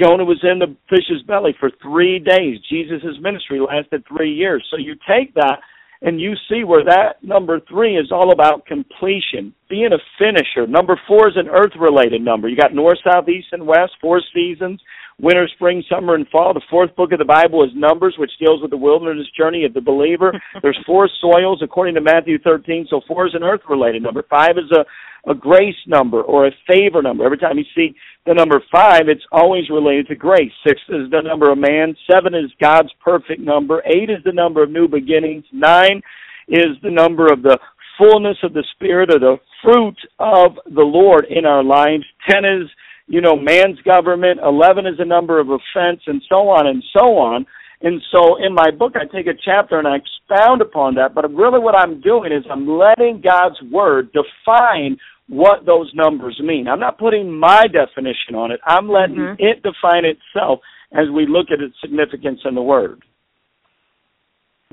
Jonah 0.01 0.25
was 0.25 0.39
in 0.43 0.59
the 0.59 0.75
fish's 0.89 1.21
belly 1.27 1.55
for 1.59 1.69
three 1.81 2.19
days. 2.19 2.57
Jesus' 2.69 3.19
ministry 3.21 3.59
lasted 3.59 4.03
three 4.07 4.33
years. 4.33 4.65
So 4.71 4.77
you 4.77 4.95
take 5.07 5.33
that 5.35 5.59
and 6.01 6.19
you 6.19 6.33
see 6.49 6.63
where 6.63 6.83
that 6.83 7.23
number 7.23 7.59
three 7.69 7.95
is 7.97 8.11
all 8.11 8.31
about 8.31 8.65
completion, 8.65 9.53
being 9.69 9.91
a 9.93 9.97
finisher. 10.19 10.67
Number 10.67 10.99
four 11.07 11.29
is 11.29 11.37
an 11.37 11.47
earth 11.47 11.71
related 11.79 12.21
number. 12.21 12.49
You 12.49 12.57
got 12.57 12.73
north, 12.73 12.97
south, 13.09 13.29
east, 13.29 13.47
and 13.53 13.65
west, 13.65 13.93
four 14.01 14.21
seasons 14.33 14.81
winter, 15.21 15.47
spring, 15.55 15.83
summer, 15.89 16.15
and 16.15 16.27
fall. 16.29 16.53
The 16.53 16.61
fourth 16.69 16.95
book 16.95 17.11
of 17.11 17.19
the 17.19 17.25
Bible 17.25 17.63
is 17.63 17.71
Numbers, 17.73 18.15
which 18.17 18.31
deals 18.39 18.61
with 18.61 18.71
the 18.71 18.77
wilderness 18.77 19.27
journey 19.37 19.65
of 19.65 19.73
the 19.73 19.81
believer. 19.81 20.33
There's 20.61 20.79
four 20.85 21.09
soils 21.21 21.61
according 21.63 21.95
to 21.95 22.01
Matthew 22.01 22.37
13, 22.39 22.87
so 22.89 23.01
four 23.07 23.27
is 23.27 23.33
an 23.35 23.43
earth 23.43 23.61
related 23.69 24.03
number. 24.03 24.23
Five 24.29 24.57
is 24.57 24.71
a 24.71 24.85
a 25.27 25.33
grace 25.33 25.75
number 25.87 26.21
or 26.21 26.47
a 26.47 26.51
favor 26.67 27.01
number. 27.01 27.25
Every 27.25 27.37
time 27.37 27.57
you 27.57 27.65
see 27.75 27.95
the 28.25 28.33
number 28.33 28.61
five, 28.71 29.07
it's 29.07 29.25
always 29.31 29.69
related 29.69 30.07
to 30.07 30.15
grace. 30.15 30.51
Six 30.65 30.79
is 30.89 31.09
the 31.09 31.21
number 31.21 31.51
of 31.51 31.57
man. 31.57 31.95
Seven 32.11 32.33
is 32.35 32.51
God's 32.61 32.91
perfect 33.03 33.41
number. 33.41 33.81
Eight 33.85 34.09
is 34.09 34.23
the 34.23 34.31
number 34.31 34.63
of 34.63 34.69
new 34.69 34.87
beginnings. 34.87 35.43
Nine 35.51 36.01
is 36.47 36.77
the 36.83 36.91
number 36.91 37.31
of 37.31 37.41
the 37.41 37.57
fullness 37.97 38.37
of 38.43 38.53
the 38.53 38.63
Spirit 38.75 39.13
or 39.13 39.19
the 39.19 39.37
fruit 39.63 39.97
of 40.19 40.57
the 40.65 40.81
Lord 40.81 41.25
in 41.29 41.45
our 41.45 41.63
lives. 41.63 42.03
Ten 42.29 42.45
is 42.45 42.69
you 43.07 43.21
know, 43.21 43.35
man's 43.35 43.79
government, 43.81 44.39
11 44.43 44.85
is 44.87 44.95
a 44.99 45.05
number 45.05 45.39
of 45.39 45.49
offense, 45.49 46.01
and 46.07 46.21
so 46.27 46.49
on 46.49 46.67
and 46.67 46.83
so 46.97 47.17
on. 47.17 47.45
And 47.81 48.01
so 48.11 48.43
in 48.43 48.53
my 48.53 48.71
book, 48.71 48.93
I 48.95 49.05
take 49.05 49.27
a 49.27 49.37
chapter 49.43 49.77
and 49.77 49.87
I 49.87 49.97
expound 49.97 50.61
upon 50.61 50.95
that. 50.95 51.13
But 51.13 51.31
really, 51.33 51.59
what 51.59 51.75
I'm 51.75 52.01
doing 52.01 52.31
is 52.31 52.43
I'm 52.49 52.67
letting 52.67 53.21
God's 53.23 53.61
Word 53.71 54.09
define 54.13 54.97
what 55.27 55.65
those 55.65 55.91
numbers 55.93 56.39
mean. 56.43 56.67
I'm 56.67 56.79
not 56.79 56.97
putting 56.97 57.31
my 57.31 57.63
definition 57.63 58.35
on 58.35 58.51
it, 58.51 58.59
I'm 58.65 58.89
letting 58.89 59.17
mm-hmm. 59.17 59.43
it 59.43 59.63
define 59.63 60.05
itself 60.05 60.59
as 60.93 61.05
we 61.13 61.27
look 61.27 61.47
at 61.51 61.61
its 61.61 61.75
significance 61.81 62.39
in 62.45 62.55
the 62.55 62.61
Word. 62.61 63.03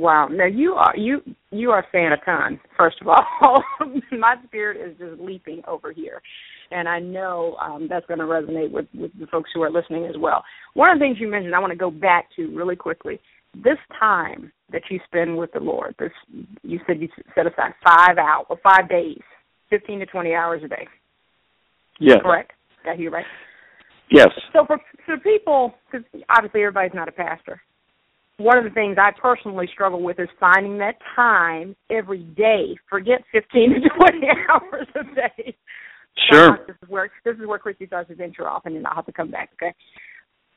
Wow. 0.03 0.29
Now 0.29 0.47
you 0.47 0.73
are 0.73 0.97
you 0.97 1.23
you 1.51 1.71
are 1.71 1.85
saying 1.93 2.11
a 2.13 2.25
ton. 2.25 2.59
First 2.77 2.97
of 3.01 3.09
all, 3.09 3.63
my 4.13 4.35
spirit 4.47 4.91
is 4.91 4.99
just 4.99 5.21
leaping 5.21 5.63
over 5.67 5.93
here 5.93 6.21
and 6.73 6.89
I 6.89 6.99
know 6.99 7.57
um, 7.61 7.87
that's 7.89 8.07
going 8.07 8.19
to 8.19 8.25
resonate 8.25 8.71
with, 8.71 8.87
with 8.95 9.11
the 9.19 9.27
folks 9.27 9.51
who 9.55 9.63
are 9.63 9.71
listening 9.71 10.07
as 10.07 10.17
well. 10.19 10.43
One 10.75 10.91
of 10.91 10.99
the 10.99 11.05
things 11.05 11.19
you 11.21 11.29
mentioned, 11.29 11.55
I 11.55 11.59
want 11.59 11.73
to 11.73 11.79
go 11.79 11.91
back 11.91 12.27
to 12.37 12.47
really 12.57 12.77
quickly. 12.77 13.21
This 13.55 13.79
time 13.99 14.51
that 14.73 14.83
you 14.91 14.99
spend 15.07 15.37
with 15.37 15.53
the 15.53 15.61
Lord, 15.61 15.95
this 15.99 16.11
you 16.63 16.81
said 16.87 17.01
you 17.01 17.09
set 17.35 17.47
aside 17.47 17.73
five 17.85 18.17
hours, 18.17 18.47
or 18.49 18.59
five 18.63 18.89
days, 18.89 19.21
fifteen 19.69 19.99
to 19.99 20.07
twenty 20.07 20.33
hours 20.33 20.63
a 20.65 20.69
day. 20.69 20.89
Yes. 22.01 22.17
Correct. 22.23 22.53
Did 22.83 22.93
I 22.95 22.97
hear 22.97 23.11
right? 23.11 23.27
Yes. 24.11 24.29
So 24.55 24.65
for 24.67 24.79
for 25.05 25.19
people, 25.19 25.75
because 25.91 26.07
obviously 26.31 26.63
everybody's 26.63 26.95
not 26.95 27.09
a 27.09 27.13
pastor, 27.13 27.61
one 28.39 28.59
of 28.59 28.65
the 28.65 28.71
things 28.71 28.97
I 28.99 29.11
personally 29.13 29.69
struggle 29.73 30.03
with 30.03 30.19
is 30.19 30.29
finding 30.41 30.79
that 30.79 30.97
time 31.15 31.77
every 31.91 32.25
day. 32.25 32.77
Forget 32.89 33.23
15 33.33 33.83
to 33.83 33.89
20 33.89 34.27
hours 34.51 34.87
a 34.95 35.15
day 35.15 35.57
Sure. 36.31 36.59
This 36.67 36.77
is 36.83 36.89
where 36.89 37.11
this 37.25 37.37
is 37.37 37.47
where 37.47 37.59
Christy 37.59 37.87
starts 37.87 38.09
to 38.11 38.15
venture 38.15 38.49
off, 38.49 38.67
and 38.67 38.77
then 38.77 38.87
I'll 38.87 38.97
have 38.97 39.07
to 39.07 39.13
come 39.13 39.31
back. 39.31 39.51
Okay. 39.55 39.75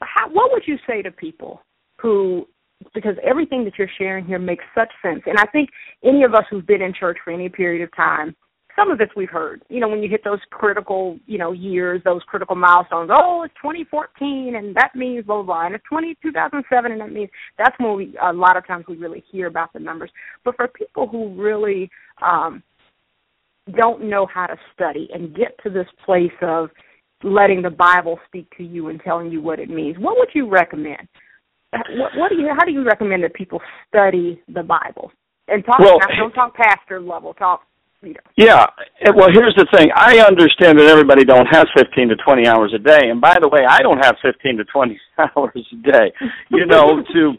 How, 0.01 0.29
what 0.29 0.51
would 0.51 0.63
you 0.65 0.77
say 0.85 1.01
to 1.01 1.11
people 1.11 1.61
who, 2.01 2.47
because 2.93 3.15
everything 3.23 3.63
that 3.63 3.73
you're 3.77 3.89
sharing 3.97 4.25
here 4.25 4.39
makes 4.39 4.63
such 4.75 4.91
sense, 5.01 5.21
and 5.25 5.37
I 5.37 5.45
think 5.45 5.69
any 6.03 6.23
of 6.23 6.33
us 6.33 6.43
who've 6.49 6.65
been 6.65 6.81
in 6.81 6.93
church 6.93 7.17
for 7.23 7.31
any 7.31 7.47
period 7.47 7.81
of 7.81 7.95
time, 7.95 8.35
some 8.75 8.91
of 8.91 8.97
this 8.97 9.09
we've 9.15 9.29
heard. 9.29 9.61
You 9.69 9.79
know, 9.79 9.87
when 9.87 10.03
you 10.03 10.09
hit 10.09 10.23
those 10.23 10.39
critical, 10.51 11.17
you 11.25 11.37
know, 11.37 11.51
years, 11.51 12.01
those 12.03 12.21
critical 12.27 12.55
milestones. 12.55 13.09
Oh, 13.13 13.43
it's 13.43 13.53
2014, 13.61 14.55
and 14.55 14.75
that 14.75 14.95
means 14.95 15.25
blah 15.25 15.37
blah 15.37 15.43
blah. 15.43 15.65
And 15.65 15.75
it's 15.75 15.83
20, 15.89 16.17
2007, 16.21 16.91
and 16.91 17.01
that 17.01 17.11
means 17.11 17.29
that's 17.57 17.75
when 17.79 17.95
we 17.95 18.17
a 18.21 18.33
lot 18.33 18.57
of 18.57 18.67
times 18.67 18.85
we 18.87 18.97
really 18.97 19.23
hear 19.31 19.47
about 19.47 19.71
the 19.73 19.79
numbers. 19.79 20.11
But 20.43 20.55
for 20.55 20.67
people 20.67 21.07
who 21.07 21.41
really 21.41 21.89
um, 22.21 22.63
don't 23.77 24.03
know 24.09 24.27
how 24.31 24.47
to 24.47 24.57
study 24.73 25.09
and 25.13 25.35
get 25.35 25.57
to 25.63 25.69
this 25.69 25.87
place 26.05 26.31
of 26.41 26.69
letting 27.23 27.61
the 27.61 27.69
Bible 27.69 28.19
speak 28.27 28.47
to 28.57 28.63
you 28.63 28.89
and 28.89 29.01
telling 29.01 29.31
you 29.31 29.41
what 29.41 29.59
it 29.59 29.69
means, 29.69 29.97
what 29.97 30.17
would 30.17 30.29
you 30.33 30.49
recommend? 30.49 31.07
What, 31.71 32.11
what 32.15 32.29
do 32.29 32.35
you? 32.35 32.49
How 32.57 32.65
do 32.65 32.71
you 32.71 32.83
recommend 32.83 33.23
that 33.23 33.33
people 33.33 33.61
study 33.87 34.41
the 34.47 34.63
Bible 34.63 35.11
and 35.47 35.63
talk? 35.65 35.79
Well, 35.79 35.99
don't 36.17 36.31
talk 36.31 36.55
pastor 36.55 37.01
level. 37.01 37.33
Talk. 37.33 37.61
Know. 38.01 38.13
Yeah. 38.37 38.67
Well, 39.15 39.29
here's 39.31 39.55
the 39.55 39.65
thing. 39.75 39.89
I 39.95 40.19
understand 40.19 40.77
that 40.79 40.85
everybody 40.85 41.25
don't 41.25 41.47
have 41.47 41.67
15 41.75 42.09
to 42.09 42.15
20 42.15 42.47
hours 42.47 42.73
a 42.75 42.79
day, 42.79 43.09
and 43.09 43.19
by 43.19 43.37
the 43.41 43.49
way, 43.49 43.61
I 43.67 43.81
don't 43.81 44.03
have 44.03 44.15
15 44.21 44.57
to 44.57 44.63
20 44.65 44.99
hours 45.17 45.67
a 45.73 45.91
day. 45.91 46.13
You 46.49 46.65
know, 46.65 47.01
to 47.13 47.33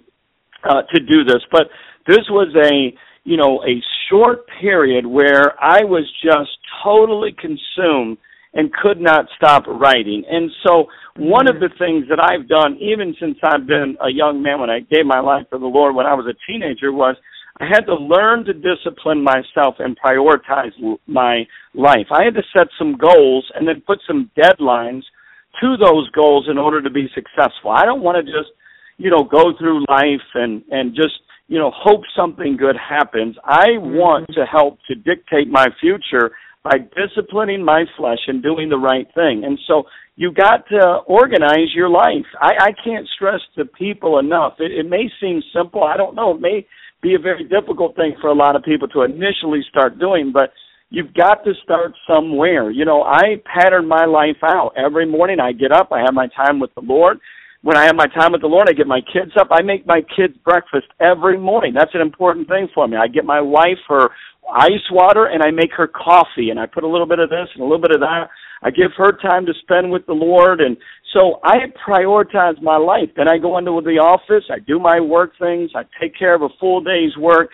uh, 0.64 0.82
to 0.92 1.00
do 1.00 1.22
this, 1.22 1.42
but 1.52 1.68
this 2.06 2.24
was 2.30 2.52
a 2.56 2.96
you 3.26 3.36
know, 3.36 3.60
a 3.66 3.82
short 4.08 4.46
period 4.60 5.04
where 5.04 5.60
I 5.60 5.82
was 5.82 6.08
just 6.22 6.56
totally 6.84 7.34
consumed 7.38 8.18
and 8.54 8.72
could 8.72 9.00
not 9.00 9.26
stop 9.36 9.66
writing. 9.66 10.22
And 10.30 10.48
so 10.64 10.86
one 11.16 11.48
of 11.48 11.58
the 11.58 11.68
things 11.76 12.06
that 12.08 12.22
I've 12.22 12.48
done 12.48 12.78
even 12.80 13.16
since 13.20 13.36
I've 13.42 13.66
been 13.66 13.96
a 14.00 14.10
young 14.10 14.40
man 14.42 14.60
when 14.60 14.70
I 14.70 14.78
gave 14.78 15.04
my 15.04 15.18
life 15.18 15.42
to 15.50 15.58
the 15.58 15.66
Lord 15.66 15.96
when 15.96 16.06
I 16.06 16.14
was 16.14 16.26
a 16.26 16.38
teenager 16.50 16.92
was 16.92 17.16
I 17.58 17.66
had 17.66 17.86
to 17.86 17.94
learn 17.94 18.44
to 18.44 18.52
discipline 18.52 19.22
myself 19.22 19.76
and 19.78 19.96
prioritize 19.98 20.72
my 21.06 21.44
life. 21.74 22.06
I 22.10 22.24
had 22.24 22.34
to 22.34 22.42
set 22.56 22.68
some 22.78 22.96
goals 22.96 23.50
and 23.54 23.66
then 23.66 23.82
put 23.86 23.98
some 24.06 24.30
deadlines 24.36 25.02
to 25.60 25.76
those 25.82 26.10
goals 26.10 26.48
in 26.50 26.58
order 26.58 26.82
to 26.82 26.90
be 26.90 27.08
successful. 27.14 27.70
I 27.70 27.84
don't 27.86 28.02
want 28.02 28.24
to 28.24 28.30
just, 28.30 28.50
you 28.98 29.10
know, 29.10 29.24
go 29.24 29.56
through 29.58 29.84
life 29.88 30.26
and 30.34 30.62
and 30.70 30.94
just 30.94 31.14
you 31.48 31.58
know, 31.58 31.70
hope 31.74 32.02
something 32.16 32.56
good 32.56 32.76
happens. 32.76 33.36
I 33.44 33.68
mm-hmm. 33.68 33.96
want 33.96 34.26
to 34.34 34.44
help 34.44 34.78
to 34.88 34.94
dictate 34.94 35.48
my 35.48 35.66
future 35.80 36.32
by 36.64 36.78
disciplining 36.96 37.64
my 37.64 37.84
flesh 37.96 38.18
and 38.26 38.42
doing 38.42 38.68
the 38.68 38.78
right 38.78 39.06
thing. 39.14 39.44
And 39.44 39.58
so 39.68 39.84
you 40.16 40.32
got 40.32 40.66
to 40.70 40.98
organize 41.06 41.72
your 41.74 41.88
life. 41.88 42.26
I, 42.40 42.52
I 42.58 42.70
can't 42.84 43.06
stress 43.14 43.40
to 43.56 43.64
people 43.64 44.18
enough. 44.18 44.54
It, 44.58 44.72
it 44.72 44.88
may 44.88 45.08
seem 45.20 45.42
simple. 45.54 45.84
I 45.84 45.96
don't 45.96 46.16
know. 46.16 46.34
It 46.34 46.40
may 46.40 46.66
be 47.06 47.14
a 47.14 47.18
very 47.18 47.44
difficult 47.44 47.94
thing 47.96 48.14
for 48.20 48.28
a 48.28 48.34
lot 48.34 48.56
of 48.56 48.62
people 48.62 48.88
to 48.88 49.02
initially 49.02 49.62
start 49.68 49.98
doing, 49.98 50.32
but 50.32 50.50
you've 50.90 51.14
got 51.14 51.44
to 51.44 51.52
start 51.62 51.92
somewhere. 52.08 52.70
You 52.70 52.84
know, 52.84 53.02
I 53.02 53.40
pattern 53.44 53.86
my 53.86 54.04
life 54.04 54.42
out. 54.42 54.72
Every 54.76 55.06
morning 55.06 55.38
I 55.40 55.52
get 55.52 55.72
up, 55.72 55.92
I 55.92 56.00
have 56.00 56.14
my 56.14 56.28
time 56.36 56.58
with 56.58 56.74
the 56.74 56.82
Lord 56.82 57.18
when 57.66 57.76
I 57.76 57.84
have 57.86 57.96
my 57.96 58.06
time 58.06 58.30
with 58.30 58.42
the 58.42 58.46
Lord, 58.46 58.68
I 58.70 58.72
get 58.72 58.86
my 58.86 59.00
kids 59.00 59.32
up. 59.36 59.48
I 59.50 59.60
make 59.60 59.84
my 59.88 60.00
kids 60.14 60.34
breakfast 60.44 60.86
every 61.00 61.36
morning. 61.36 61.74
That's 61.74 61.94
an 61.94 62.00
important 62.00 62.46
thing 62.46 62.68
for 62.72 62.86
me. 62.86 62.96
I 62.96 63.08
get 63.08 63.24
my 63.24 63.40
wife 63.40 63.82
her 63.88 64.08
ice 64.54 64.86
water 64.92 65.26
and 65.26 65.42
I 65.42 65.50
make 65.50 65.72
her 65.76 65.88
coffee 65.88 66.50
and 66.50 66.60
I 66.60 66.66
put 66.66 66.84
a 66.84 66.88
little 66.88 67.08
bit 67.08 67.18
of 67.18 67.28
this 67.28 67.48
and 67.54 67.62
a 67.62 67.64
little 67.64 67.80
bit 67.80 67.90
of 67.90 68.00
that. 68.00 68.28
I 68.62 68.70
give 68.70 68.92
her 68.96 69.18
time 69.20 69.46
to 69.46 69.52
spend 69.62 69.90
with 69.90 70.06
the 70.06 70.12
Lord 70.12 70.60
and 70.60 70.76
so 71.16 71.40
I 71.42 71.56
prioritize 71.88 72.60
my 72.60 72.76
life. 72.76 73.08
Then 73.16 73.26
I 73.26 73.38
go 73.38 73.56
into 73.56 73.80
the 73.82 73.98
office, 73.98 74.44
I 74.50 74.58
do 74.58 74.78
my 74.78 75.00
work 75.00 75.32
things, 75.38 75.70
I 75.74 75.82
take 75.98 76.16
care 76.16 76.34
of 76.34 76.42
a 76.42 76.48
full 76.60 76.82
day's 76.82 77.16
work 77.16 77.48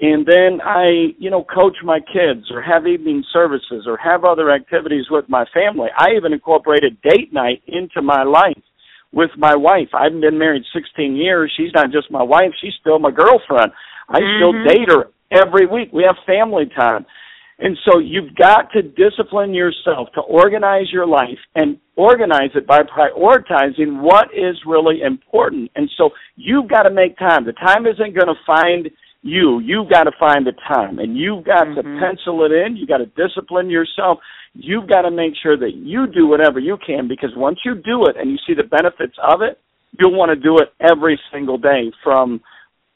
and 0.00 0.24
then 0.24 0.60
I, 0.64 1.14
you 1.18 1.28
know, 1.28 1.42
coach 1.42 1.76
my 1.82 1.98
kids 1.98 2.46
or 2.52 2.62
have 2.62 2.86
evening 2.86 3.24
services 3.32 3.84
or 3.86 3.96
have 3.96 4.24
other 4.24 4.52
activities 4.52 5.06
with 5.10 5.28
my 5.28 5.44
family. 5.52 5.88
I 5.96 6.10
even 6.16 6.32
incorporated 6.32 7.02
date 7.02 7.32
night 7.32 7.62
into 7.66 8.00
my 8.02 8.22
life 8.22 8.62
with 9.10 9.30
my 9.36 9.56
wife. 9.56 9.88
I've 9.92 10.12
been 10.20 10.38
married 10.38 10.62
16 10.72 11.16
years. 11.16 11.52
She's 11.56 11.72
not 11.74 11.90
just 11.90 12.12
my 12.12 12.22
wife, 12.22 12.52
she's 12.60 12.74
still 12.80 13.00
my 13.00 13.10
girlfriend. 13.10 13.72
I 14.08 14.20
mm-hmm. 14.20 14.38
still 14.38 14.64
date 14.64 14.88
her 14.88 15.10
every 15.32 15.66
week. 15.66 15.92
We 15.92 16.04
have 16.04 16.16
family 16.24 16.70
time. 16.76 17.04
And 17.60 17.76
so 17.84 17.98
you've 17.98 18.34
got 18.36 18.70
to 18.72 18.82
discipline 18.82 19.52
yourself 19.52 20.08
to 20.14 20.20
organize 20.20 20.92
your 20.92 21.06
life 21.06 21.38
and 21.56 21.78
organize 21.96 22.50
it 22.54 22.66
by 22.66 22.82
prioritizing 22.82 24.00
what 24.00 24.28
is 24.32 24.56
really 24.64 25.00
important. 25.02 25.70
And 25.74 25.90
so 25.96 26.10
you've 26.36 26.68
got 26.68 26.82
to 26.82 26.90
make 26.90 27.18
time. 27.18 27.44
The 27.44 27.52
time 27.52 27.86
isn't 27.86 28.14
going 28.14 28.28
to 28.28 28.40
find 28.46 28.88
you. 29.22 29.58
You've 29.58 29.90
got 29.90 30.04
to 30.04 30.12
find 30.20 30.46
the 30.46 30.52
time 30.68 31.00
and 31.00 31.16
you've 31.16 31.44
got 31.44 31.66
mm-hmm. 31.66 31.76
to 31.76 32.00
pencil 32.00 32.44
it 32.44 32.52
in. 32.52 32.76
You've 32.76 32.88
got 32.88 32.98
to 32.98 33.06
discipline 33.06 33.70
yourself. 33.70 34.18
You've 34.54 34.88
got 34.88 35.02
to 35.02 35.10
make 35.10 35.32
sure 35.42 35.56
that 35.56 35.72
you 35.74 36.06
do 36.06 36.28
whatever 36.28 36.60
you 36.60 36.78
can 36.86 37.08
because 37.08 37.30
once 37.36 37.58
you 37.64 37.74
do 37.74 38.06
it 38.06 38.16
and 38.16 38.30
you 38.30 38.38
see 38.46 38.54
the 38.54 38.62
benefits 38.62 39.16
of 39.32 39.42
it, 39.42 39.58
you'll 39.98 40.16
want 40.16 40.30
to 40.30 40.36
do 40.36 40.58
it 40.58 40.68
every 40.80 41.18
single 41.32 41.58
day 41.58 41.90
from 42.04 42.40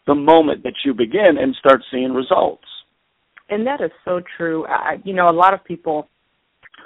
the 0.06 0.14
moment 0.14 0.62
that 0.62 0.74
you 0.84 0.94
begin 0.94 1.36
and 1.40 1.54
start 1.56 1.80
seeing 1.90 2.12
results. 2.12 2.64
And 3.48 3.66
that 3.66 3.80
is 3.80 3.90
so 4.04 4.20
true. 4.36 4.66
I, 4.66 4.96
you 5.04 5.14
know, 5.14 5.28
a 5.28 5.32
lot 5.32 5.54
of 5.54 5.64
people 5.64 6.08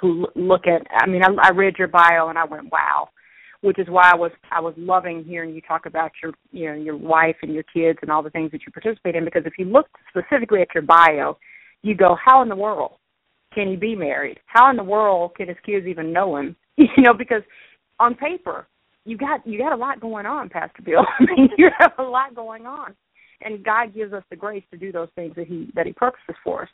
who 0.01 0.27
look 0.35 0.67
at, 0.67 0.85
I 0.91 1.07
mean, 1.07 1.23
I, 1.23 1.29
I 1.41 1.49
read 1.51 1.75
your 1.77 1.87
bio 1.87 2.29
and 2.29 2.37
I 2.37 2.45
went, 2.45 2.71
wow 2.71 3.09
which 3.61 3.79
is 3.79 3.87
why 3.89 4.11
I 4.11 4.15
was 4.15 4.31
I 4.51 4.59
was 4.59 4.73
loving 4.77 5.23
hearing 5.23 5.53
you 5.53 5.61
talk 5.61 5.85
about 5.85 6.11
your 6.21 6.33
you 6.51 6.67
know 6.67 6.75
your 6.75 6.97
wife 6.97 7.37
and 7.41 7.53
your 7.53 7.63
kids 7.63 7.99
and 8.01 8.11
all 8.11 8.23
the 8.23 8.29
things 8.29 8.51
that 8.51 8.61
you 8.65 8.71
participate 8.71 9.15
in 9.15 9.25
because 9.25 9.43
if 9.45 9.53
you 9.57 9.65
look 9.65 9.87
specifically 10.09 10.61
at 10.61 10.73
your 10.73 10.83
bio, 10.83 11.37
you 11.81 11.95
go 11.95 12.15
how 12.23 12.41
in 12.41 12.49
the 12.49 12.55
world 12.55 12.93
can 13.53 13.67
he 13.67 13.75
be 13.75 13.95
married? 13.95 14.39
How 14.45 14.69
in 14.69 14.77
the 14.77 14.83
world 14.83 15.35
can 15.35 15.47
his 15.47 15.57
kids 15.65 15.87
even 15.87 16.13
know 16.13 16.37
him? 16.37 16.55
You 16.77 17.03
know 17.03 17.13
because 17.13 17.41
on 17.99 18.13
paper 18.13 18.67
you 19.03 19.17
got 19.17 19.45
you 19.47 19.57
got 19.57 19.73
a 19.73 19.75
lot 19.75 19.99
going 19.99 20.27
on, 20.27 20.49
Pastor 20.49 20.83
Bill. 20.83 21.05
I 21.19 21.25
mean 21.25 21.49
you 21.57 21.69
have 21.79 21.93
a 21.97 22.03
lot 22.03 22.35
going 22.35 22.67
on, 22.67 22.95
and 23.41 23.63
God 23.63 23.93
gives 23.93 24.13
us 24.13 24.23
the 24.29 24.35
grace 24.35 24.63
to 24.71 24.77
do 24.77 24.91
those 24.91 25.09
things 25.15 25.35
that 25.35 25.47
he 25.47 25.71
that 25.75 25.85
he 25.85 25.93
purposes 25.93 26.35
for 26.43 26.63
us. 26.63 26.69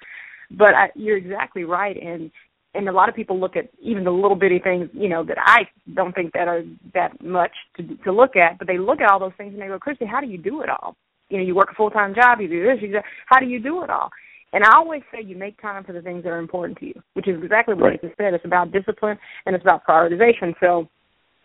But 0.51 0.75
I, 0.75 0.89
you're 0.95 1.17
exactly 1.17 1.63
right, 1.63 1.95
and 2.01 2.31
and 2.75 2.89
a 2.89 2.91
lot 2.91 3.09
of 3.09 3.15
people 3.15 3.39
look 3.39 3.55
at 3.55 3.69
even 3.81 4.03
the 4.03 4.11
little 4.11 4.35
bitty 4.35 4.59
things, 4.59 4.89
you 4.93 5.09
know, 5.09 5.23
that 5.23 5.37
I 5.39 5.67
don't 5.93 6.13
think 6.13 6.33
that 6.33 6.47
are 6.47 6.63
that 6.93 7.21
much 7.23 7.51
to 7.77 7.83
to 8.03 8.11
look 8.11 8.35
at, 8.35 8.57
but 8.57 8.67
they 8.67 8.77
look 8.77 9.01
at 9.01 9.11
all 9.11 9.19
those 9.19 9.33
things 9.37 9.53
and 9.53 9.61
they 9.61 9.67
go, 9.67 9.79
Christy, 9.79 10.05
how 10.05 10.21
do 10.21 10.27
you 10.27 10.37
do 10.37 10.61
it 10.61 10.69
all? 10.69 10.95
You 11.29 11.37
know, 11.37 11.43
you 11.43 11.55
work 11.55 11.69
a 11.71 11.75
full 11.75 11.89
time 11.89 12.13
job, 12.15 12.39
you 12.41 12.47
do 12.47 12.63
this, 12.63 12.77
you 12.81 12.87
do 12.87 12.93
that. 12.93 13.05
How 13.27 13.39
do 13.39 13.45
you 13.45 13.59
do 13.59 13.83
it 13.83 13.89
all? 13.89 14.09
And 14.53 14.63
I 14.63 14.75
always 14.75 15.01
say 15.11 15.23
you 15.23 15.35
make 15.35 15.59
time 15.59 15.83
for 15.83 15.93
the 15.93 16.01
things 16.01 16.23
that 16.23 16.29
are 16.29 16.37
important 16.37 16.77
to 16.79 16.85
you, 16.85 17.01
which 17.13 17.27
is 17.27 17.41
exactly 17.43 17.73
what 17.73 17.85
right. 17.85 17.99
you 18.01 18.09
just 18.09 18.17
said. 18.17 18.35
It's 18.35 18.45
about 18.45 18.71
discipline 18.71 19.17
and 19.45 19.55
it's 19.55 19.65
about 19.65 19.85
prioritization. 19.85 20.53
So 20.59 20.87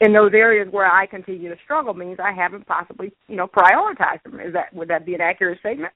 in 0.00 0.12
those 0.12 0.33
areas 0.35 0.69
where 0.71 0.87
I 0.87 1.07
continue 1.07 1.49
to 1.49 1.57
struggle 1.64 1.95
means 1.95 2.19
I 2.23 2.33
haven't 2.33 2.67
possibly, 2.67 3.12
you 3.26 3.37
know, 3.37 3.47
prioritized 3.47 4.23
them. 4.25 4.40
Is 4.40 4.52
that 4.52 4.73
would 4.73 4.88
that 4.88 5.05
be 5.07 5.14
an 5.14 5.21
accurate 5.21 5.59
statement? 5.61 5.93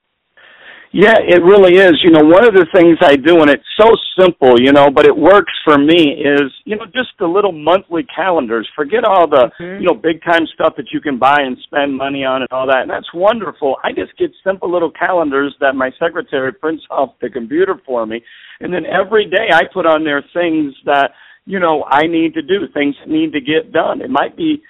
Yeah, 0.95 1.17
it 1.17 1.41
really 1.41 1.81
is. 1.81 1.93
You 2.03 2.11
know, 2.11 2.21
one 2.21 2.45
of 2.45 2.53
the 2.53 2.67
things 2.71 2.99
I 3.01 3.15
do, 3.15 3.41
and 3.41 3.49
it's 3.49 3.65
so 3.81 3.89
simple, 4.19 4.61
you 4.61 4.71
know, 4.71 4.91
but 4.93 5.07
it 5.07 5.17
works 5.17 5.51
for 5.65 5.75
me, 5.79 6.21
is, 6.21 6.53
you 6.65 6.75
know, 6.75 6.85
just 6.85 7.09
the 7.17 7.25
little 7.25 7.51
monthly 7.51 8.05
calendars. 8.15 8.69
Forget 8.75 9.03
all 9.03 9.27
the, 9.27 9.49
mm-hmm. 9.59 9.81
you 9.81 9.87
know, 9.87 9.95
big 9.95 10.21
time 10.21 10.45
stuff 10.53 10.73
that 10.77 10.93
you 10.93 11.01
can 11.01 11.17
buy 11.17 11.37
and 11.39 11.57
spend 11.63 11.97
money 11.97 12.23
on 12.23 12.43
and 12.43 12.51
all 12.51 12.67
that. 12.67 12.81
And 12.81 12.91
that's 12.91 13.11
wonderful. 13.11 13.77
I 13.83 13.89
just 13.89 14.15
get 14.19 14.29
simple 14.45 14.71
little 14.71 14.91
calendars 14.91 15.55
that 15.61 15.73
my 15.73 15.89
secretary 15.97 16.53
prints 16.53 16.83
off 16.91 17.15
the 17.21 17.29
computer 17.31 17.81
for 17.87 18.05
me. 18.05 18.21
And 18.59 18.71
then 18.71 18.85
every 18.85 19.25
day 19.25 19.49
I 19.51 19.61
put 19.73 19.87
on 19.87 20.03
there 20.03 20.23
things 20.31 20.75
that, 20.85 21.09
you 21.45 21.59
know, 21.59 21.83
I 21.83 22.07
need 22.07 22.33
to 22.35 22.41
do, 22.41 22.67
things 22.73 22.95
that 22.99 23.11
need 23.11 23.33
to 23.33 23.41
get 23.41 23.71
done. 23.71 24.01
It 24.01 24.09
might 24.09 24.37
be, 24.37 24.61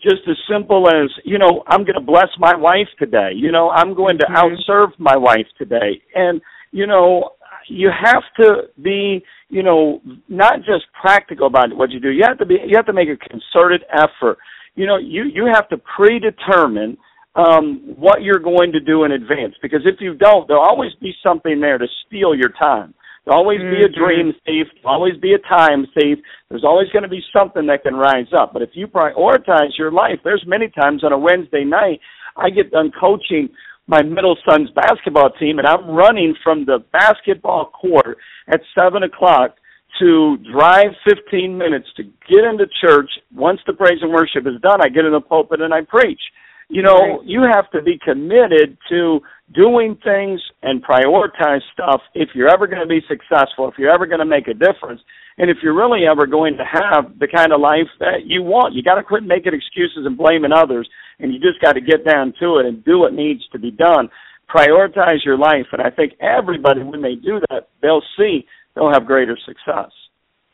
just 0.00 0.22
as 0.28 0.36
simple 0.50 0.88
as 0.88 1.10
you 1.24 1.38
know 1.38 1.62
i'm 1.66 1.84
going 1.84 1.94
to 1.94 2.00
bless 2.00 2.28
my 2.38 2.54
wife 2.54 2.88
today. 2.98 3.30
You 3.34 3.52
know 3.52 3.70
i'm 3.70 3.94
going 3.94 4.18
to 4.18 4.26
mm-hmm. 4.26 4.36
outserve 4.36 4.98
my 4.98 5.16
wife 5.16 5.46
today. 5.58 6.00
And 6.14 6.40
you 6.70 6.86
know 6.86 7.30
you 7.68 7.90
have 7.90 8.22
to 8.40 8.68
be 8.82 9.22
you 9.48 9.62
know 9.62 10.00
not 10.28 10.58
just 10.58 10.84
practical 11.00 11.46
about 11.46 11.76
what 11.76 11.90
you 11.90 12.00
do. 12.00 12.10
You 12.10 12.24
have 12.26 12.38
to 12.38 12.46
be 12.46 12.56
you 12.66 12.76
have 12.76 12.86
to 12.86 12.92
make 12.92 13.08
a 13.08 13.16
concerted 13.16 13.84
effort. 13.92 14.38
You 14.74 14.86
know 14.86 14.96
you 14.96 15.24
you 15.24 15.46
have 15.52 15.68
to 15.68 15.76
predetermine 15.96 16.96
um 17.34 17.94
what 17.96 18.22
you're 18.22 18.38
going 18.38 18.72
to 18.72 18.80
do 18.80 19.04
in 19.04 19.12
advance. 19.12 19.54
Because 19.60 19.82
if 19.84 20.00
you 20.00 20.14
don't 20.14 20.48
there'll 20.48 20.62
always 20.62 20.92
be 21.00 21.12
something 21.22 21.60
there 21.60 21.78
to 21.78 21.86
steal 22.06 22.34
your 22.34 22.50
time 22.50 22.94
always 23.28 23.60
mm-hmm. 23.60 23.70
be 23.70 23.84
a 23.84 23.88
mm-hmm. 23.88 24.04
dream 24.04 24.32
thief. 24.46 24.66
Always 24.84 25.16
be 25.18 25.34
a 25.34 25.38
time 25.38 25.86
thief. 25.94 26.18
There's 26.48 26.64
always 26.64 26.88
going 26.90 27.04
to 27.04 27.08
be 27.08 27.22
something 27.32 27.66
that 27.66 27.82
can 27.82 27.94
rise 27.94 28.32
up. 28.36 28.52
But 28.52 28.62
if 28.62 28.70
you 28.74 28.86
prioritize 28.86 29.78
your 29.78 29.92
life, 29.92 30.18
there's 30.24 30.44
many 30.46 30.68
times 30.68 31.04
on 31.04 31.12
a 31.12 31.18
Wednesday 31.18 31.64
night, 31.64 32.00
I 32.36 32.50
get 32.50 32.70
done 32.70 32.92
coaching 32.98 33.48
my 33.86 34.02
middle 34.02 34.36
son's 34.48 34.70
basketball 34.70 35.30
team, 35.38 35.58
and 35.58 35.66
I'm 35.66 35.90
running 35.90 36.34
from 36.42 36.64
the 36.64 36.78
basketball 36.92 37.70
court 37.70 38.16
at 38.48 38.60
7 38.78 39.02
o'clock 39.02 39.56
to 40.00 40.38
drive 40.50 40.88
15 41.06 41.56
minutes 41.56 41.88
to 41.96 42.04
get 42.04 42.44
into 42.44 42.66
church. 42.80 43.10
Once 43.34 43.60
the 43.66 43.72
praise 43.72 43.98
and 44.00 44.12
worship 44.12 44.46
is 44.46 44.60
done, 44.62 44.80
I 44.80 44.88
get 44.88 45.04
in 45.04 45.12
the 45.12 45.20
pulpit 45.20 45.60
and 45.60 45.74
I 45.74 45.82
preach. 45.82 46.20
You 46.68 46.82
know, 46.82 47.22
you 47.24 47.42
have 47.42 47.70
to 47.72 47.82
be 47.82 47.98
committed 48.02 48.78
to 48.88 49.20
doing 49.54 49.96
things 50.04 50.40
and 50.62 50.84
prioritize 50.84 51.60
stuff 51.72 52.00
if 52.14 52.30
you're 52.34 52.48
ever 52.48 52.66
going 52.66 52.80
to 52.80 52.86
be 52.86 53.00
successful, 53.08 53.68
if 53.68 53.74
you're 53.78 53.92
ever 53.92 54.06
going 54.06 54.20
to 54.20 54.26
make 54.26 54.48
a 54.48 54.54
difference, 54.54 55.00
and 55.38 55.50
if 55.50 55.58
you're 55.62 55.76
really 55.76 56.06
ever 56.06 56.26
going 56.26 56.56
to 56.56 56.64
have 56.64 57.18
the 57.18 57.28
kind 57.28 57.52
of 57.52 57.60
life 57.60 57.88
that 57.98 58.26
you 58.26 58.42
want. 58.42 58.74
You 58.74 58.82
got 58.82 58.96
to 58.96 59.02
quit 59.02 59.22
making 59.22 59.54
excuses 59.54 60.04
and 60.04 60.16
blaming 60.16 60.52
others, 60.52 60.88
and 61.18 61.32
you 61.32 61.40
just 61.40 61.60
got 61.60 61.72
to 61.72 61.80
get 61.80 62.04
down 62.04 62.34
to 62.40 62.58
it 62.58 62.66
and 62.66 62.84
do 62.84 62.98
what 62.98 63.14
needs 63.14 63.42
to 63.52 63.58
be 63.58 63.70
done. 63.70 64.08
Prioritize 64.54 65.24
your 65.24 65.38
life, 65.38 65.66
and 65.72 65.80
I 65.80 65.90
think 65.90 66.12
everybody, 66.20 66.82
when 66.82 67.02
they 67.02 67.14
do 67.14 67.40
that, 67.50 67.68
they'll 67.80 68.02
see 68.18 68.46
they'll 68.74 68.92
have 68.92 69.06
greater 69.06 69.38
success. 69.46 69.90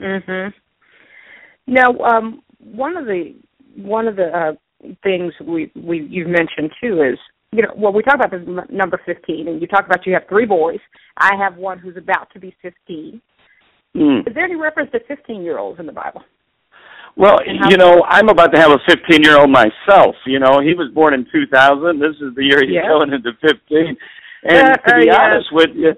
Mhm. 0.00 0.52
Now, 1.66 1.96
um, 1.98 2.42
one 2.58 2.96
of 2.96 3.06
the 3.06 3.34
one 3.76 4.08
of 4.08 4.16
the 4.16 4.36
uh, 4.36 4.52
things 5.02 5.32
we 5.40 5.70
we 5.74 6.00
you've 6.00 6.28
mentioned 6.28 6.70
too 6.80 7.02
is 7.02 7.18
you 7.52 7.62
know, 7.62 7.72
well, 7.76 7.92
we 7.92 8.02
talk 8.02 8.16
about 8.16 8.30
the 8.30 8.66
number 8.70 9.00
15, 9.06 9.48
and 9.48 9.60
you 9.60 9.66
talk 9.66 9.86
about 9.86 10.06
you 10.06 10.12
have 10.12 10.24
three 10.28 10.44
boys. 10.44 10.80
I 11.16 11.30
have 11.36 11.56
one 11.56 11.78
who's 11.78 11.96
about 11.96 12.30
to 12.32 12.40
be 12.40 12.54
15. 12.62 13.20
Mm. 13.96 14.28
Is 14.28 14.34
there 14.34 14.44
any 14.44 14.56
reference 14.56 14.90
to 14.92 15.00
15 15.08 15.42
year 15.42 15.58
olds 15.58 15.80
in 15.80 15.86
the 15.86 15.92
Bible? 15.92 16.22
Well, 17.16 17.38
you 17.44 17.76
know, 17.76 18.04
I'm 18.06 18.28
about 18.28 18.54
to 18.54 18.60
have 18.60 18.70
a 18.70 18.78
15 18.86 19.24
year 19.24 19.38
old 19.38 19.50
myself. 19.50 20.14
You 20.24 20.38
know, 20.38 20.60
he 20.60 20.74
was 20.74 20.92
born 20.94 21.14
in 21.14 21.26
2000. 21.32 21.98
This 21.98 22.14
is 22.20 22.34
the 22.36 22.44
year 22.44 22.60
he's 22.62 22.74
yeah. 22.74 22.86
going 22.86 23.12
into 23.12 23.32
15. 23.40 23.96
And 24.44 24.68
uh, 24.68 24.76
to 24.76 25.00
be 25.00 25.10
uh, 25.10 25.18
honest 25.18 25.48
with 25.50 25.70
you, 25.74 25.94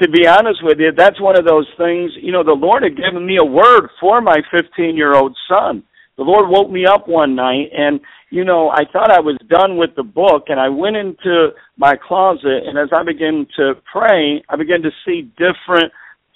to 0.00 0.08
be 0.08 0.26
honest 0.26 0.60
with 0.62 0.78
you, 0.78 0.90
that's 0.96 1.20
one 1.20 1.38
of 1.38 1.44
those 1.44 1.68
things. 1.76 2.12
You 2.16 2.32
know, 2.32 2.42
the 2.42 2.52
Lord 2.52 2.82
had 2.82 2.96
given 2.96 3.26
me 3.26 3.36
a 3.36 3.44
word 3.44 3.90
for 4.00 4.22
my 4.22 4.38
15 4.50 4.96
year 4.96 5.14
old 5.14 5.36
son. 5.48 5.82
The 6.16 6.24
Lord 6.24 6.48
woke 6.48 6.70
me 6.70 6.86
up 6.86 7.08
one 7.08 7.34
night, 7.34 7.68
and 7.76 8.00
you 8.32 8.44
know, 8.44 8.70
I 8.70 8.84
thought 8.90 9.10
I 9.10 9.20
was 9.20 9.36
done 9.46 9.76
with 9.76 9.90
the 9.94 10.02
book, 10.02 10.44
and 10.48 10.58
I 10.58 10.70
went 10.70 10.96
into 10.96 11.50
my 11.76 11.96
closet, 11.96 12.64
and 12.64 12.78
as 12.78 12.88
I 12.90 13.04
began 13.04 13.46
to 13.58 13.74
pray, 13.92 14.42
I 14.48 14.56
began 14.56 14.80
to 14.80 14.90
see 15.04 15.30
different 15.36 15.92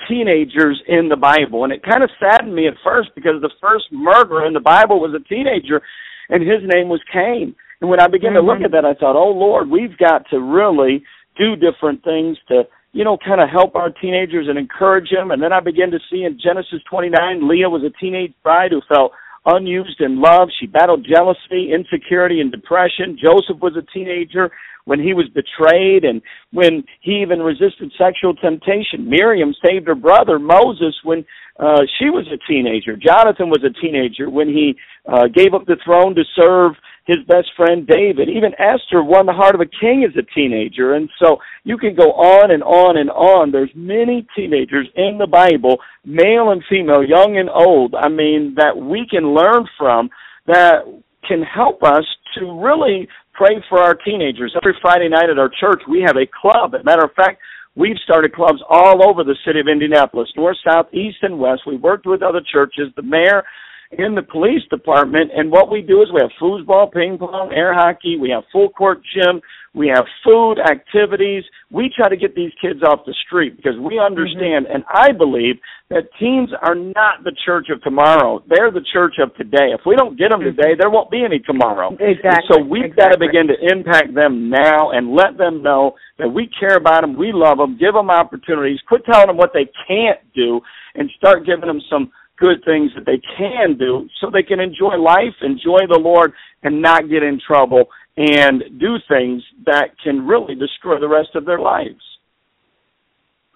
teenagers 0.07 0.77
in 0.87 1.09
the 1.09 1.17
Bible, 1.17 1.65
and 1.65 1.73
it 1.73 1.83
kind 1.83 2.05
of 2.05 2.11
saddened 2.21 2.55
me 2.55 2.69
at 2.69 2.75
first 2.85 3.09
because 3.15 3.41
the 3.41 3.51
first 3.63 3.87
murderer 3.91 4.45
in 4.47 4.53
the 4.53 4.61
Bible 4.61 5.01
was 5.01 5.17
a 5.17 5.27
teenager, 5.27 5.81
and 6.29 6.43
his 6.43 6.61
name 6.69 6.91
was 6.91 7.01
Cain. 7.11 7.57
And 7.81 7.89
when 7.89 7.99
I 7.99 8.09
began 8.09 8.33
mm-hmm. 8.33 8.45
to 8.45 8.47
look 8.47 8.57
mm-hmm. 8.57 8.77
at 8.77 8.83
that, 8.83 8.85
I 8.85 8.93
thought, 8.93 9.17
oh 9.17 9.33
Lord, 9.33 9.71
we've 9.71 9.97
got 9.97 10.29
to 10.29 10.39
really 10.39 11.03
do 11.39 11.57
different 11.57 12.05
things 12.05 12.37
to, 12.49 12.65
you 12.93 13.05
know, 13.05 13.17
kind 13.17 13.41
of 13.41 13.49
help 13.49 13.75
our 13.75 13.89
teenagers 13.89 14.49
and 14.51 14.59
encourage 14.59 15.09
them. 15.09 15.31
And 15.31 15.43
then 15.43 15.55
I 15.55 15.61
began 15.61 15.91
to 15.93 15.99
see 16.11 16.25
in 16.25 16.39
Genesis 16.39 16.85
29, 16.91 17.49
Leah 17.49 17.71
was 17.71 17.85
a 17.89 17.99
teenage 17.99 18.35
bride 18.43 18.73
who 18.73 18.83
felt 18.87 19.13
unused 19.47 20.01
in 20.01 20.21
love. 20.21 20.49
She 20.61 20.67
battled 20.67 21.07
jealousy, 21.09 21.73
insecurity, 21.73 22.41
and 22.41 22.51
depression. 22.51 23.19
Joseph 23.23 23.61
was 23.63 23.77
a 23.77 23.93
teenager 23.93 24.51
when 24.85 25.01
he 25.01 25.15
was 25.15 25.29
betrayed 25.35 26.05
and 26.05 26.23
when 26.53 26.85
he 27.01 27.23
even 27.23 27.41
resisted 27.41 27.93
sexual 27.99 28.35
temptation. 28.35 29.09
Miriam 29.09 29.55
saved 29.65 29.87
her 29.87 29.95
brother 29.95 30.39
Moses 30.39 30.95
when 31.03 31.25
uh, 31.59 31.83
she 31.99 32.11
was 32.11 32.27
a 32.29 32.39
teenager. 32.51 32.97
Jonathan 32.97 33.49
was 33.49 33.65
a 33.65 33.81
teenager 33.81 34.31
when 34.31 34.49
he 34.49 34.77
uh, 35.07 35.27
gave 35.35 35.55
up 35.55 35.67
the 35.67 35.77
throne 35.85 36.15
to 36.15 36.23
serve 36.35 36.73
his 37.07 37.19
best 37.29 37.49
friend 37.57 37.87
David. 37.87 38.29
Even 38.29 38.53
Esther 38.59 39.03
won 39.03 39.27
the 39.27 39.33
heart 39.33 39.55
of 39.55 39.61
a 39.61 39.67
king 39.67 40.05
as 40.09 40.17
a 40.17 40.27
teenager. 40.35 40.95
And 40.95 41.09
so 41.23 41.39
you 41.65 41.79
can 41.79 41.95
go 41.95 42.13
on 42.13 42.51
and 42.51 42.63
on 42.63 42.97
and 42.99 43.11
on. 43.11 43.53
There's 43.53 43.71
many 43.75 44.27
teenagers 44.37 44.89
in 44.97 45.17
the 45.19 45.27
Bible, 45.27 45.79
male 46.05 46.51
and 46.51 46.63
female, 46.69 47.05
young 47.05 47.39
and 47.39 47.49
old, 47.49 47.95
I 47.95 48.09
mean, 48.09 48.55
that 48.57 48.77
we 48.77 49.07
can 49.09 49.35
learn 49.35 49.67
from 49.79 50.11
that 50.47 50.83
can 51.27 51.43
help 51.43 51.83
us 51.83 52.05
to 52.39 52.61
really 52.61 53.09
pray 53.35 53.63
for 53.69 53.81
our 53.81 53.95
teenagers. 53.95 54.55
Every 54.57 54.77
Friday 54.83 55.09
night 55.09 55.31
at 55.31 55.39
our 55.39 55.51
church, 55.61 55.83
we 55.89 56.03
have 56.07 56.17
a 56.17 56.27
club. 56.27 56.75
As 56.75 56.81
a 56.81 56.85
matter 56.85 57.05
of 57.05 57.13
fact, 57.15 57.41
we've 57.77 57.97
started 58.05 58.33
clubs 58.33 58.63
all 58.69 59.09
over 59.09 59.23
the 59.23 59.37
city 59.47 59.61
of 59.61 59.69
Indianapolis, 59.69 60.29
north, 60.37 60.57
south, 60.67 60.87
east, 60.93 61.19
and 61.23 61.39
west. 61.39 61.63
We've 61.67 61.81
worked 61.81 62.07
with 62.07 62.23
other 62.23 62.41
churches. 62.53 62.89
The 62.97 63.03
mayor 63.03 63.45
in 63.93 64.15
the 64.15 64.23
police 64.23 64.63
department. 64.71 65.31
And 65.35 65.51
what 65.51 65.71
we 65.71 65.83
do 65.83 66.03
is 66.03 66.09
we 66.13 66.21
have 66.21 66.31
foosball, 66.41 66.93
ping 66.93 67.19
pong, 67.19 67.53
air 67.55 67.73
hockey. 67.75 68.17
We 68.19 68.31
have 68.31 68.45
full 68.53 68.71
court 68.71 69.01
gym. 69.15 69.41
We 69.77 69.89
have 69.89 70.07
food 70.25 70.57
activities. 70.59 71.45
We 71.71 71.93
try 71.95 72.09
to 72.09 72.17
get 72.17 72.35
these 72.35 72.51
kids 72.63 72.81
off 72.83 73.05
the 73.05 73.15
street 73.27 73.59
because 73.59 73.79
we 73.79 74.01
understand, 74.01 74.65
mm-hmm. 74.65 74.75
and 74.75 74.85
I 74.89 75.13
believe 75.13 75.57
that 75.91 76.09
teens 76.19 76.49
are 76.63 76.75
not 76.75 77.25
the 77.25 77.37
church 77.45 77.67
of 77.71 77.83
tomorrow. 77.83 78.43
They're 78.49 78.71
the 78.71 78.85
church 78.91 79.17
of 79.21 79.37
today. 79.37 79.77
If 79.77 79.83
we 79.85 79.95
don't 79.95 80.17
get 80.17 80.31
them 80.31 80.41
mm-hmm. 80.41 80.57
today, 80.57 80.73
there 80.79 80.89
won't 80.89 81.11
be 81.11 81.23
any 81.23 81.41
tomorrow. 81.41 81.93
Exactly. 82.01 82.49
so 82.51 82.59
we've 82.59 82.87
exactly. 82.87 83.05
got 83.05 83.09
to 83.13 83.19
begin 83.19 83.47
to 83.49 83.57
impact 83.71 84.15
them 84.15 84.49
now 84.49 84.93
and 84.93 85.15
let 85.15 85.37
them 85.37 85.63
know 85.63 85.95
that 86.19 86.29
we 86.29 86.49
care 86.59 86.77
about 86.77 87.03
them, 87.03 87.15
we 87.15 87.31
love 87.35 87.59
them, 87.59 87.77
give 87.79 87.93
them 87.93 88.09
opportunities, 88.09 88.81
quit 88.89 89.05
telling 89.05 89.27
them 89.27 89.37
what 89.37 89.53
they 89.53 89.69
can't 89.87 90.21
do, 90.35 90.59
and 90.95 91.11
start 91.19 91.45
giving 91.45 91.69
them 91.69 91.83
some 91.91 92.11
good 92.39 92.63
things 92.65 92.91
that 92.95 93.07
they 93.07 93.21
can 93.37 93.77
do 93.79 94.09
so 94.21 94.31
they 94.31 94.43
can 94.43 94.61
enjoy 94.61 94.97
life, 94.97 95.35
enjoy 95.43 95.87
the 95.89 95.99
Lord, 95.99 96.33
and 96.63 96.83
not 96.83 97.09
get 97.09 97.23
in 97.23 97.41
trouble 97.45 97.85
and 98.17 98.63
do 98.79 98.97
things 99.09 99.43
that 99.67 99.91
can 100.03 100.27
really 100.27 100.55
destroy 100.55 100.99
the 100.99 101.09
rest 101.09 101.31
of 101.35 101.45
their 101.45 101.59
lives. 101.59 102.01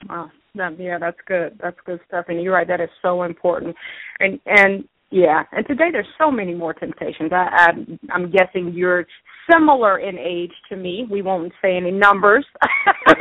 Wow. 0.09 0.31
That, 0.55 0.79
yeah, 0.81 0.99
that's 0.99 1.19
good. 1.27 1.59
That's 1.63 1.77
good 1.87 2.01
stuff. 2.09 2.27
And 2.29 2.43
you're 2.43 2.55
right, 2.55 2.67
that 2.67 2.81
is 2.81 2.89
so 3.03 3.23
important. 3.23 3.77
And 4.19 4.41
and 4.47 4.85
yeah, 5.11 5.45
and 5.53 5.67
today 5.67 5.91
there's 5.93 6.07
so 6.19 6.31
many 6.31 6.55
more 6.55 6.75
temptations. 6.75 7.31
I, 7.33 7.47
I 7.53 8.13
I'm 8.13 8.31
guessing 8.31 8.73
you're 8.75 9.07
similar 9.51 9.99
in 9.99 10.19
age 10.19 10.53
to 10.69 10.77
me. 10.77 11.07
We 11.11 11.23
won't 11.23 11.53
say 11.63 11.77
any 11.77 11.93
numbers. 11.93 12.45
say 13.09 13.17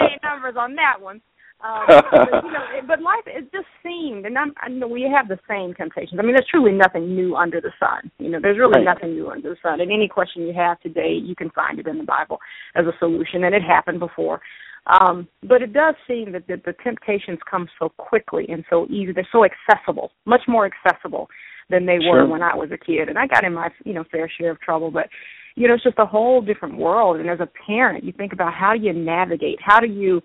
any 0.00 0.18
numbers 0.22 0.56
on 0.58 0.74
that 0.74 1.00
one. 1.00 1.20
Um, 1.62 1.84
but, 1.86 2.44
you 2.44 2.52
know, 2.52 2.64
but 2.86 3.00
life 3.00 3.22
it 3.26 3.52
just 3.52 3.66
seemed, 3.82 4.26
and 4.26 4.36
I'm, 4.36 4.52
I 4.60 4.68
know 4.68 4.88
we 4.88 5.02
have 5.02 5.28
the 5.28 5.38
same 5.48 5.74
temptations. 5.74 6.18
I 6.18 6.22
mean, 6.22 6.34
there's 6.34 6.48
truly 6.50 6.72
nothing 6.72 7.14
new 7.14 7.36
under 7.36 7.60
the 7.60 7.72
sun. 7.78 8.10
You 8.18 8.30
know, 8.30 8.38
there's 8.42 8.58
really 8.58 8.84
right. 8.84 8.94
nothing 8.94 9.14
new 9.14 9.30
under 9.30 9.50
the 9.50 9.56
sun. 9.62 9.80
And 9.80 9.92
any 9.92 10.08
question 10.08 10.42
you 10.42 10.54
have 10.54 10.80
today, 10.80 11.12
you 11.12 11.36
can 11.36 11.50
find 11.50 11.78
it 11.78 11.86
in 11.86 11.98
the 11.98 12.04
Bible 12.04 12.38
as 12.74 12.84
a 12.86 12.92
solution, 12.98 13.44
and 13.44 13.54
it 13.54 13.62
happened 13.62 14.00
before. 14.00 14.40
Um, 14.86 15.28
but 15.44 15.62
it 15.62 15.72
does 15.72 15.94
seem 16.08 16.32
that 16.32 16.48
the, 16.48 16.60
the 16.64 16.74
temptations 16.82 17.38
come 17.48 17.68
so 17.78 17.90
quickly 17.90 18.46
and 18.48 18.64
so 18.68 18.86
easy. 18.90 19.12
They're 19.12 19.28
so 19.30 19.44
accessible, 19.44 20.10
much 20.26 20.42
more 20.48 20.66
accessible 20.68 21.28
than 21.70 21.86
they 21.86 21.98
sure. 22.00 22.24
were 22.24 22.26
when 22.26 22.42
I 22.42 22.56
was 22.56 22.70
a 22.72 22.78
kid. 22.78 23.08
And 23.08 23.16
I 23.16 23.28
got 23.28 23.44
in 23.44 23.54
my, 23.54 23.68
you 23.84 23.92
know, 23.92 24.04
fair 24.10 24.28
share 24.28 24.50
of 24.50 24.60
trouble, 24.60 24.90
but 24.90 25.08
you 25.54 25.68
know, 25.68 25.74
it's 25.74 25.84
just 25.84 25.98
a 25.98 26.06
whole 26.06 26.40
different 26.40 26.78
world. 26.78 27.20
And 27.20 27.28
as 27.28 27.38
a 27.40 27.48
parent, 27.66 28.04
you 28.04 28.12
think 28.12 28.32
about 28.32 28.54
how 28.54 28.72
do 28.74 28.80
you 28.80 28.92
navigate, 28.92 29.58
how 29.62 29.80
do 29.80 29.86
you 29.86 30.22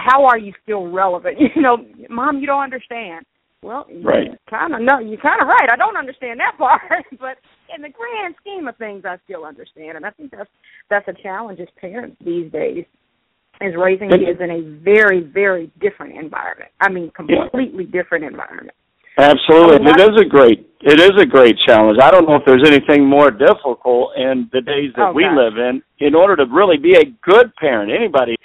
how 0.00 0.24
are 0.24 0.38
you 0.38 0.52
still 0.62 0.90
relevant? 0.90 1.38
You 1.54 1.62
know, 1.62 1.78
mom, 2.08 2.38
you 2.38 2.46
don't 2.46 2.62
understand. 2.62 3.26
Well, 3.62 3.86
right. 4.02 4.30
kind 4.48 4.72
of 4.72 4.80
no, 4.80 5.00
you're 5.00 5.20
kind 5.20 5.42
of 5.42 5.48
right. 5.48 5.68
I 5.70 5.76
don't 5.76 5.96
understand 5.96 6.40
that 6.40 6.56
part, 6.58 7.04
but 7.18 7.36
in 7.74 7.82
the 7.82 7.90
grand 7.90 8.34
scheme 8.40 8.66
of 8.68 8.76
things, 8.78 9.04
I 9.04 9.18
still 9.24 9.44
understand, 9.44 9.96
and 9.96 10.06
I 10.06 10.10
think 10.10 10.30
that's 10.30 10.48
that's 10.88 11.06
a 11.08 11.22
challenge 11.22 11.60
as 11.60 11.68
parents 11.78 12.16
these 12.24 12.50
days, 12.50 12.84
is 13.60 13.74
raising 13.76 14.08
kids 14.08 14.40
in 14.40 14.50
a 14.50 14.82
very, 14.82 15.20
very 15.20 15.70
different 15.80 16.16
environment. 16.16 16.70
I 16.80 16.88
mean, 16.88 17.10
completely 17.10 17.84
yeah. 17.84 18.02
different 18.02 18.24
environment. 18.24 18.76
Absolutely, 19.18 19.90
it 19.90 20.00
is 20.00 20.20
a 20.20 20.24
great 20.24 20.66
it 20.80 20.98
is 20.98 21.12
a 21.20 21.26
great 21.26 21.56
challenge. 21.66 21.98
I 22.00 22.10
don't 22.10 22.26
know 22.26 22.36
if 22.36 22.42
there's 22.46 22.64
anything 22.66 23.04
more 23.04 23.30
difficult 23.30 24.16
in 24.16 24.48
the 24.52 24.62
days 24.62 24.92
that 24.96 25.08
oh, 25.08 25.12
we 25.12 25.24
gosh. 25.24 25.36
live 25.36 25.58
in. 25.58 25.82
In 25.98 26.14
order 26.14 26.36
to 26.36 26.46
really 26.50 26.78
be 26.78 26.94
a 26.94 27.04
good 27.20 27.54
parent, 27.56 27.92
anybody 27.92 28.36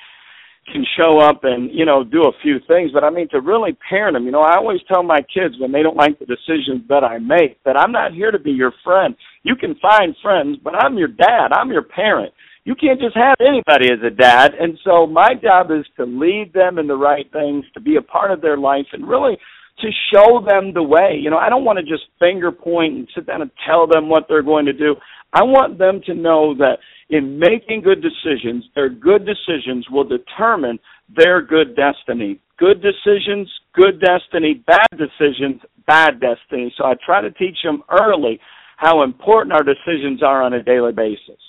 can 0.71 0.85
show 0.97 1.19
up 1.19 1.43
and 1.43 1.69
you 1.71 1.85
know 1.85 2.03
do 2.03 2.23
a 2.23 2.31
few 2.41 2.57
things 2.67 2.91
but 2.91 3.03
i 3.03 3.09
mean 3.09 3.27
to 3.29 3.39
really 3.39 3.77
parent 3.87 4.15
them 4.15 4.25
you 4.25 4.31
know 4.31 4.41
i 4.41 4.55
always 4.55 4.79
tell 4.87 5.03
my 5.03 5.21
kids 5.21 5.55
when 5.59 5.71
they 5.71 5.83
don't 5.83 5.97
like 5.97 6.17
the 6.19 6.25
decisions 6.25 6.81
that 6.89 7.03
i 7.03 7.17
make 7.19 7.61
that 7.63 7.77
i'm 7.77 7.91
not 7.91 8.13
here 8.13 8.31
to 8.31 8.39
be 8.39 8.51
your 8.51 8.73
friend. 8.83 9.15
You 9.43 9.55
can 9.55 9.75
find 9.75 10.15
friends 10.21 10.57
but 10.63 10.75
i'm 10.75 10.97
your 10.97 11.07
dad. 11.07 11.51
I'm 11.51 11.71
your 11.71 11.83
parent. 11.83 12.33
You 12.63 12.73
can't 12.73 12.99
just 12.99 13.15
have 13.15 13.35
anybody 13.39 13.93
as 13.93 13.99
a 14.03 14.09
dad. 14.09 14.53
And 14.59 14.79
so 14.83 15.05
my 15.05 15.35
job 15.35 15.69
is 15.69 15.85
to 15.97 16.05
lead 16.05 16.51
them 16.51 16.79
in 16.79 16.87
the 16.87 16.95
right 16.95 17.31
things 17.31 17.63
to 17.75 17.79
be 17.79 17.97
a 17.97 18.01
part 18.01 18.31
of 18.31 18.41
their 18.41 18.57
life 18.57 18.87
and 18.91 19.07
really 19.07 19.37
to 19.81 19.89
show 20.11 20.43
them 20.43 20.73
the 20.73 20.81
way. 20.81 21.19
You 21.21 21.29
know 21.29 21.37
i 21.37 21.49
don't 21.49 21.65
want 21.65 21.77
to 21.77 21.83
just 21.83 22.05
finger 22.19 22.51
point 22.51 22.93
and 22.95 23.07
sit 23.13 23.27
down 23.27 23.41
and 23.41 23.51
tell 23.67 23.85
them 23.85 24.09
what 24.09 24.25
they're 24.27 24.41
going 24.41 24.65
to 24.65 24.73
do 24.73 24.95
i 25.35 25.43
want 25.43 25.77
them 25.77 26.01
to 26.05 26.15
know 26.15 26.55
that 26.55 26.77
in 27.09 27.37
making 27.37 27.81
good 27.81 28.01
decisions, 28.01 28.65
their 28.73 28.89
good 28.89 29.25
decisions 29.25 29.87
will 29.91 30.03
determine 30.03 30.79
their 31.15 31.41
good 31.41 31.75
destiny. 31.75 32.39
Good 32.57 32.81
decisions, 32.81 33.51
good 33.73 34.01
destiny, 34.01 34.63
bad 34.65 34.87
decisions, 34.91 35.61
bad 35.85 36.19
destiny. 36.19 36.73
So 36.77 36.85
I 36.85 36.93
try 37.05 37.21
to 37.21 37.31
teach 37.31 37.57
them 37.63 37.83
early 37.91 38.39
how 38.77 39.03
important 39.03 39.53
our 39.53 39.63
decisions 39.63 40.23
are 40.23 40.41
on 40.41 40.53
a 40.53 40.63
daily 40.63 40.93
basis. 40.93 41.39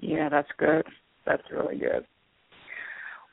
Yeah, 0.00 0.28
that's 0.28 0.48
good. 0.58 0.84
That's 1.24 1.42
really 1.50 1.78
good. 1.78 2.04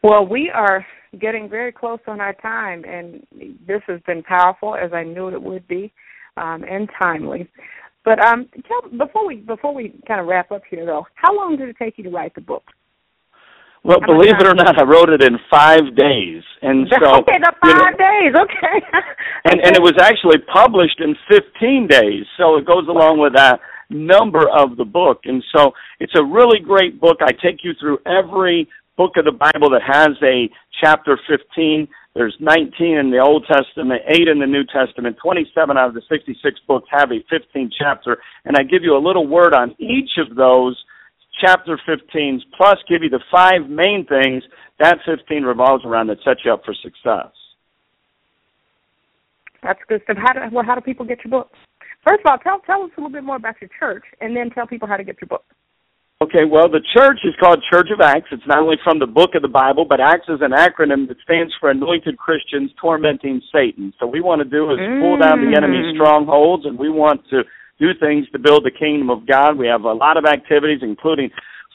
Well, 0.04 0.26
we 0.26 0.52
are 0.54 0.86
getting 1.20 1.50
very 1.50 1.72
close 1.72 2.00
on 2.08 2.22
our 2.22 2.34
time, 2.34 2.84
and 2.86 3.26
this 3.68 3.82
has 3.88 4.00
been 4.06 4.24
powerful 4.24 4.76
as 4.76 4.94
I 4.94 5.04
knew 5.04 5.30
it 5.30 5.42
would 5.42 5.68
be, 5.68 5.92
um, 6.38 6.64
and 6.70 6.90
timely. 7.02 7.50
But 8.06 8.20
um, 8.20 8.48
tell, 8.68 8.90
before 8.92 9.28
we 9.28 9.38
before 9.38 9.74
we 9.74 10.00
kind 10.08 10.22
of 10.22 10.28
wrap 10.28 10.52
up 10.52 10.62
here, 10.70 10.86
though, 10.86 11.08
how 11.16 11.36
long 11.36 11.58
did 11.58 11.68
it 11.70 11.76
take 11.78 11.98
you 11.98 12.04
to 12.04 12.12
write 12.12 12.36
the 12.36 12.42
book? 12.42 12.64
Well, 13.84 14.00
believe 14.00 14.34
it 14.40 14.48
or 14.48 14.56
not, 14.56 14.80
I 14.80 14.84
wrote 14.84 15.10
it 15.10 15.24
in 15.24 15.38
five 15.50 15.96
days, 15.96 16.44
and 16.62 16.88
so 17.04 17.20
okay, 17.20 17.40
the 17.40 17.54
five 17.62 17.70
you 17.70 17.76
know, 17.76 17.98
days, 17.98 18.34
okay. 18.36 18.86
and 19.46 19.60
and 19.60 19.76
it 19.76 19.82
was 19.82 19.94
actually 20.00 20.38
published 20.54 21.02
in 21.02 21.16
fifteen 21.30 21.88
days, 21.88 22.26
so 22.38 22.58
it 22.58 22.66
goes 22.66 22.88
along 22.88 23.20
with 23.20 23.34
that 23.34 23.60
number 23.90 24.48
of 24.50 24.78
the 24.78 24.86
book, 24.86 25.22
and 25.26 25.44
so 25.56 25.72
it's 26.00 26.14
a 26.16 26.24
really 26.24 26.60
great 26.60 27.02
book. 27.02 27.18
I 27.22 27.32
take 27.32 27.64
you 27.64 27.74
through 27.80 27.98
every 28.06 28.68
book 28.98 29.14
of 29.18 29.26
the 29.26 29.32
Bible 29.32 29.70
that 29.72 29.82
has 29.82 30.16
a 30.24 30.48
chapter 30.80 31.20
fifteen 31.28 31.88
there's 32.16 32.36
19 32.40 32.98
in 32.98 33.12
the 33.12 33.20
Old 33.20 33.46
Testament, 33.46 34.02
8 34.08 34.28
in 34.30 34.40
the 34.40 34.48
New 34.48 34.64
Testament, 34.64 35.18
27 35.22 35.78
out 35.78 35.90
of 35.90 35.94
the 35.94 36.02
66 36.08 36.60
books 36.66 36.88
have 36.90 37.12
a 37.12 37.20
15 37.30 37.70
chapter, 37.78 38.18
and 38.46 38.56
I 38.58 38.64
give 38.64 38.84
you 38.84 38.96
a 38.96 39.04
little 39.06 39.28
word 39.28 39.54
on 39.54 39.76
each 39.80 40.12
of 40.18 40.38
those 40.38 40.82
chapter 41.42 41.78
15s, 41.88 42.40
plus 42.56 42.78
give 42.88 43.04
you 43.04 43.10
the 43.10 43.20
five 43.30 43.70
main 43.70 44.06
things 44.08 44.44
that 44.80 45.00
15 45.06 45.44
revolves 45.44 45.84
around 45.84 46.08
that 46.08 46.20
set 46.24 46.38
you 46.46 46.54
up 46.54 46.64
for 46.64 46.74
success. 46.74 47.32
That's 49.62 49.80
good 49.90 50.02
stuff. 50.06 50.18
How 50.18 50.34
do, 50.34 50.40
well, 50.56 50.64
how 50.64 50.76
do 50.76 50.82
people 50.82 51.06
get 51.06 51.20
your 51.26 51.32
books? 51.32 51.58
First 52.08 52.22
of 52.24 52.32
all, 52.32 52.38
tell 52.38 52.60
tell 52.60 52.84
us 52.84 52.92
a 52.98 53.02
little 53.02 53.12
bit 53.12 53.24
more 53.24 53.36
about 53.36 53.56
your 53.60 53.70
church, 53.78 54.04
and 54.22 54.38
then 54.38 54.52
tell 54.52 54.68
people 54.68 54.88
how 54.88 54.96
to 54.96 55.04
get 55.04 55.18
your 55.20 55.28
books. 55.28 55.54
Okay, 56.24 56.46
well, 56.50 56.70
the 56.70 56.80
church 56.96 57.20
is 57.26 57.34
called 57.42 57.62
Church 57.70 57.90
of 57.92 58.00
Acts. 58.00 58.30
It's 58.32 58.48
not 58.48 58.60
only 58.60 58.78
from 58.86 59.00
the 59.00 59.06
book 59.06 59.36
of 59.36 59.42
the 59.42 59.50
Bible, 59.50 59.84
but 59.84 60.00
Acts 60.00 60.30
is 60.30 60.40
an 60.40 60.52
acronym 60.52 61.10
that 61.10 61.18
stands 61.22 61.54
for 61.60 61.70
Anointed 61.70 62.18
Christians 62.18 62.72
Tormenting 62.80 63.42
Satan. 63.52 63.94
So 64.00 64.08
we 64.08 64.22
want 64.22 64.40
to 64.40 64.48
do 64.48 64.72
is 64.72 64.80
pull 65.02 65.20
down 65.20 65.44
the 65.44 65.58
enemy's 65.58 65.92
mm. 65.92 65.96
strongholds, 65.96 66.66
and 66.66 66.80
we 66.80 66.90
want 66.90 67.20
to 67.32 67.44
do 67.82 67.92
things 68.00 68.30
to 68.32 68.40
build 68.40 68.64
the 68.64 68.72
kingdom 68.72 69.10
of 69.10 69.28
God. 69.28 69.58
We 69.58 69.68
have 69.68 69.82
a 69.82 69.92
lot 69.92 70.16
of 70.16 70.24
activities, 70.24 70.80
including 70.82 71.32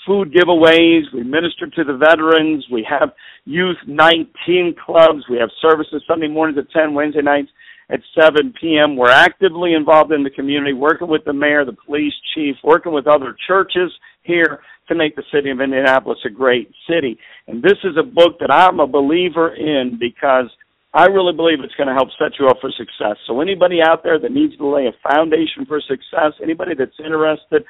food 0.07 0.33
giveaways. 0.33 1.13
We 1.13 1.23
minister 1.23 1.67
to 1.67 1.85
the 1.85 1.99
veterans. 1.99 2.65
We 2.73 2.87
have 2.89 3.11
youth 3.45 3.77
19 3.87 4.75
clubs. 4.83 5.29
We 5.29 5.37
have 5.37 5.51
services 5.61 6.03
Sunday 6.09 6.29
mornings 6.29 6.57
at 6.57 6.71
10, 6.73 6.95
Wednesday 6.95 7.21
nights 7.21 7.51
at 7.91 8.01
7 8.19 8.55
p.m. 8.59 8.97
We're 8.97 9.11
actively 9.11 9.75
involved 9.75 10.13
in 10.13 10.25
the 10.25 10.31
community, 10.31 10.73
working 10.73 11.09
with 11.09 11.27
the 11.27 11.35
mayor, 11.35 11.67
the 11.67 11.77
police 11.85 12.15
chief, 12.35 12.57
working 12.65 12.93
with 12.93 13.07
other 13.07 13.37
churches 13.47 13.93
here 14.23 14.61
to 14.89 14.95
make 14.95 15.17
the 15.17 15.23
city 15.33 15.51
of 15.51 15.61
Indianapolis 15.61 16.19
a 16.27 16.31
great 16.31 16.71
city. 16.89 17.19
And 17.47 17.63
this 17.63 17.79
is 17.85 17.97
a 17.99 18.03
book 18.03 18.39
that 18.41 18.51
I'm 18.51 18.81
a 18.81 18.87
believer 18.87 19.55
in 19.55 19.99
because 19.99 20.51
I 20.93 21.07
really 21.07 21.33
believe 21.33 21.61
it's 21.63 21.75
going 21.77 21.89
to 21.89 21.95
help 21.95 22.09
set 22.19 22.33
you 22.39 22.49
up 22.49 22.59
for 22.61 22.71
success. 22.71 23.17
So 23.27 23.41
anybody 23.41 23.79
out 23.81 24.03
there 24.03 24.19
that 24.19 24.33
needs 24.33 24.57
to 24.57 24.67
lay 24.67 24.87
a 24.87 25.09
foundation 25.09 25.65
for 25.67 25.81
success, 25.81 26.35
anybody 26.43 26.73
that's 26.77 26.99
interested 26.99 27.65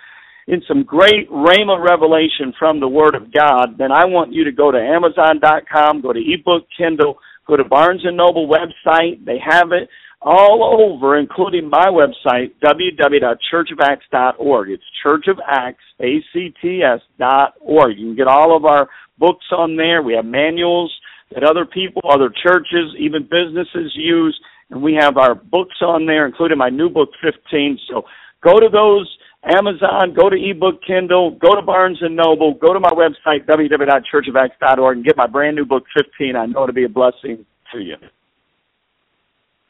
in 0.49 0.63
some 0.67 0.83
great 0.83 1.31
Rhema 1.31 1.79
revelation 1.87 2.55
from 2.59 2.81
the 2.81 2.89
Word 2.89 3.15
of 3.15 3.33
God, 3.33 3.77
then 3.77 3.93
I 3.93 4.07
want 4.07 4.33
you 4.33 4.45
to 4.45 4.53
go 4.53 4.73
to 4.73 4.79
Amazon.com, 4.79 6.01
go 6.01 6.15
to 6.15 6.19
ebook 6.19 6.65
Kindle, 6.77 7.19
go 7.47 7.57
to 7.57 7.65
Barnes 7.65 8.01
and 8.05 8.17
Noble 8.17 8.49
website. 8.49 9.25
They 9.27 9.39
have 9.39 9.73
it 9.73 9.89
all 10.23 10.81
over, 10.81 11.19
including 11.19 11.69
my 11.71 11.87
website, 11.87 12.53
www.churchofacts.org. 12.63 14.71
It's 14.71 14.85
Church 15.03 15.27
of 15.29 15.41
Acts, 15.47 15.83
A-C-T-S 16.01 17.01
dot 17.19 17.55
org. 17.61 17.99
You 17.99 18.09
can 18.09 18.17
get 18.17 18.29
all 18.29 18.57
of 18.57 18.65
our 18.65 18.89
books 19.19 19.47
on 19.57 19.77
there. 19.77 20.03
We 20.03 20.15
have 20.15 20.27
manuals 20.27 20.93
that 21.33 21.45
other 21.45 21.65
people, 21.65 22.03
other 22.09 22.33
churches, 22.43 22.93
even 22.99 23.23
businesses 23.23 23.93
use, 23.95 24.37
and 24.71 24.83
we 24.83 24.95
have 25.01 25.17
our 25.17 25.35
books 25.35 25.77
on 25.81 26.05
there, 26.07 26.27
including 26.27 26.59
my 26.59 26.69
new 26.69 26.91
book, 26.91 27.11
15. 27.23 27.79
So 27.89 28.03
go 28.43 28.59
to 28.59 28.69
those 28.71 29.09
Amazon, 29.45 30.13
go 30.15 30.29
to 30.29 30.37
ebook 30.37 30.83
Kindle, 30.87 31.31
go 31.31 31.55
to 31.55 31.63
Barnes 31.63 32.03
and 32.03 32.15
Noble, 32.15 32.53
go 32.55 32.75
to 32.75 32.81
my 32.81 32.91
website, 32.91 33.47
www.churchofacts.org, 33.47 34.97
and 34.99 35.07
get 35.07 35.17
my 35.17 35.27
brand 35.27 35.57
new 35.57 35.65
book, 35.65 35.85
15. 35.97 36.37
I 36.37 36.45
know 36.47 36.65
it'll 36.65 36.75
be 36.75 36.85
a 36.85 36.89
blessing 36.89 37.47
to 37.73 37.81
you. 37.81 37.97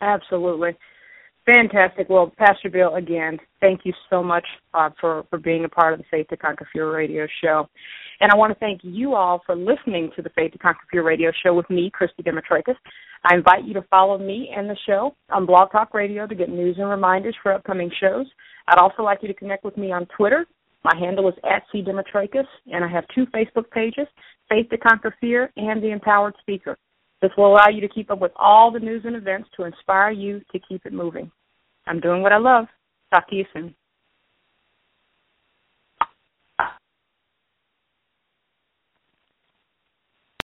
Absolutely. 0.00 0.76
Fantastic. 1.46 2.08
Well, 2.08 2.32
Pastor 2.38 2.70
Bill, 2.70 2.96
again, 2.96 3.38
thank 3.60 3.80
you 3.84 3.92
so 4.08 4.22
much 4.22 4.46
uh, 4.74 4.90
for, 5.00 5.24
for 5.30 5.38
being 5.38 5.64
a 5.64 5.68
part 5.68 5.94
of 5.94 5.98
the 5.98 6.04
Faith 6.10 6.28
to 6.28 6.36
Conquer 6.36 6.68
Fear 6.72 6.94
radio 6.94 7.26
show. 7.42 7.66
And 8.20 8.30
I 8.30 8.36
want 8.36 8.52
to 8.52 8.58
thank 8.58 8.80
you 8.84 9.14
all 9.14 9.40
for 9.46 9.56
listening 9.56 10.10
to 10.16 10.22
the 10.22 10.28
Faith 10.30 10.52
to 10.52 10.58
Conquer 10.58 10.84
Fear 10.90 11.02
radio 11.02 11.32
show 11.42 11.54
with 11.54 11.68
me, 11.70 11.90
Christy 11.92 12.22
Demetrakis. 12.22 12.76
I 13.24 13.34
invite 13.34 13.64
you 13.64 13.74
to 13.74 13.82
follow 13.90 14.18
me 14.18 14.50
and 14.54 14.68
the 14.68 14.76
show 14.86 15.14
on 15.30 15.46
Blog 15.46 15.72
Talk 15.72 15.94
Radio 15.94 16.26
to 16.26 16.34
get 16.34 16.50
news 16.50 16.76
and 16.78 16.88
reminders 16.88 17.36
for 17.42 17.52
upcoming 17.52 17.90
shows. 18.00 18.26
I'd 18.68 18.78
also 18.78 19.02
like 19.02 19.18
you 19.22 19.28
to 19.28 19.34
connect 19.34 19.64
with 19.64 19.76
me 19.76 19.92
on 19.92 20.06
Twitter. 20.16 20.46
My 20.84 20.96
handle 20.98 21.28
is 21.28 21.34
at 21.44 21.62
C. 21.72 21.82
Demetrakis, 21.82 22.46
and 22.72 22.84
I 22.84 22.88
have 22.88 23.04
two 23.14 23.26
Facebook 23.26 23.70
pages, 23.70 24.06
Faith 24.48 24.68
to 24.70 24.78
Conquer 24.78 25.14
Fear 25.20 25.52
and 25.56 25.82
The 25.82 25.90
Empowered 25.90 26.34
Speaker. 26.40 26.78
This 27.22 27.30
will 27.36 27.52
allow 27.52 27.68
you 27.68 27.80
to 27.80 27.88
keep 27.88 28.10
up 28.10 28.20
with 28.20 28.32
all 28.36 28.70
the 28.70 28.78
news 28.78 29.02
and 29.04 29.14
events 29.14 29.50
to 29.56 29.64
inspire 29.64 30.10
you 30.10 30.40
to 30.52 30.58
keep 30.58 30.86
it 30.86 30.92
moving. 30.92 31.30
I'm 31.86 32.00
doing 32.00 32.22
what 32.22 32.32
I 32.32 32.38
love. 32.38 32.66
Talk 33.12 33.28
to 33.30 33.36
you 33.36 33.44
soon. 33.52 33.74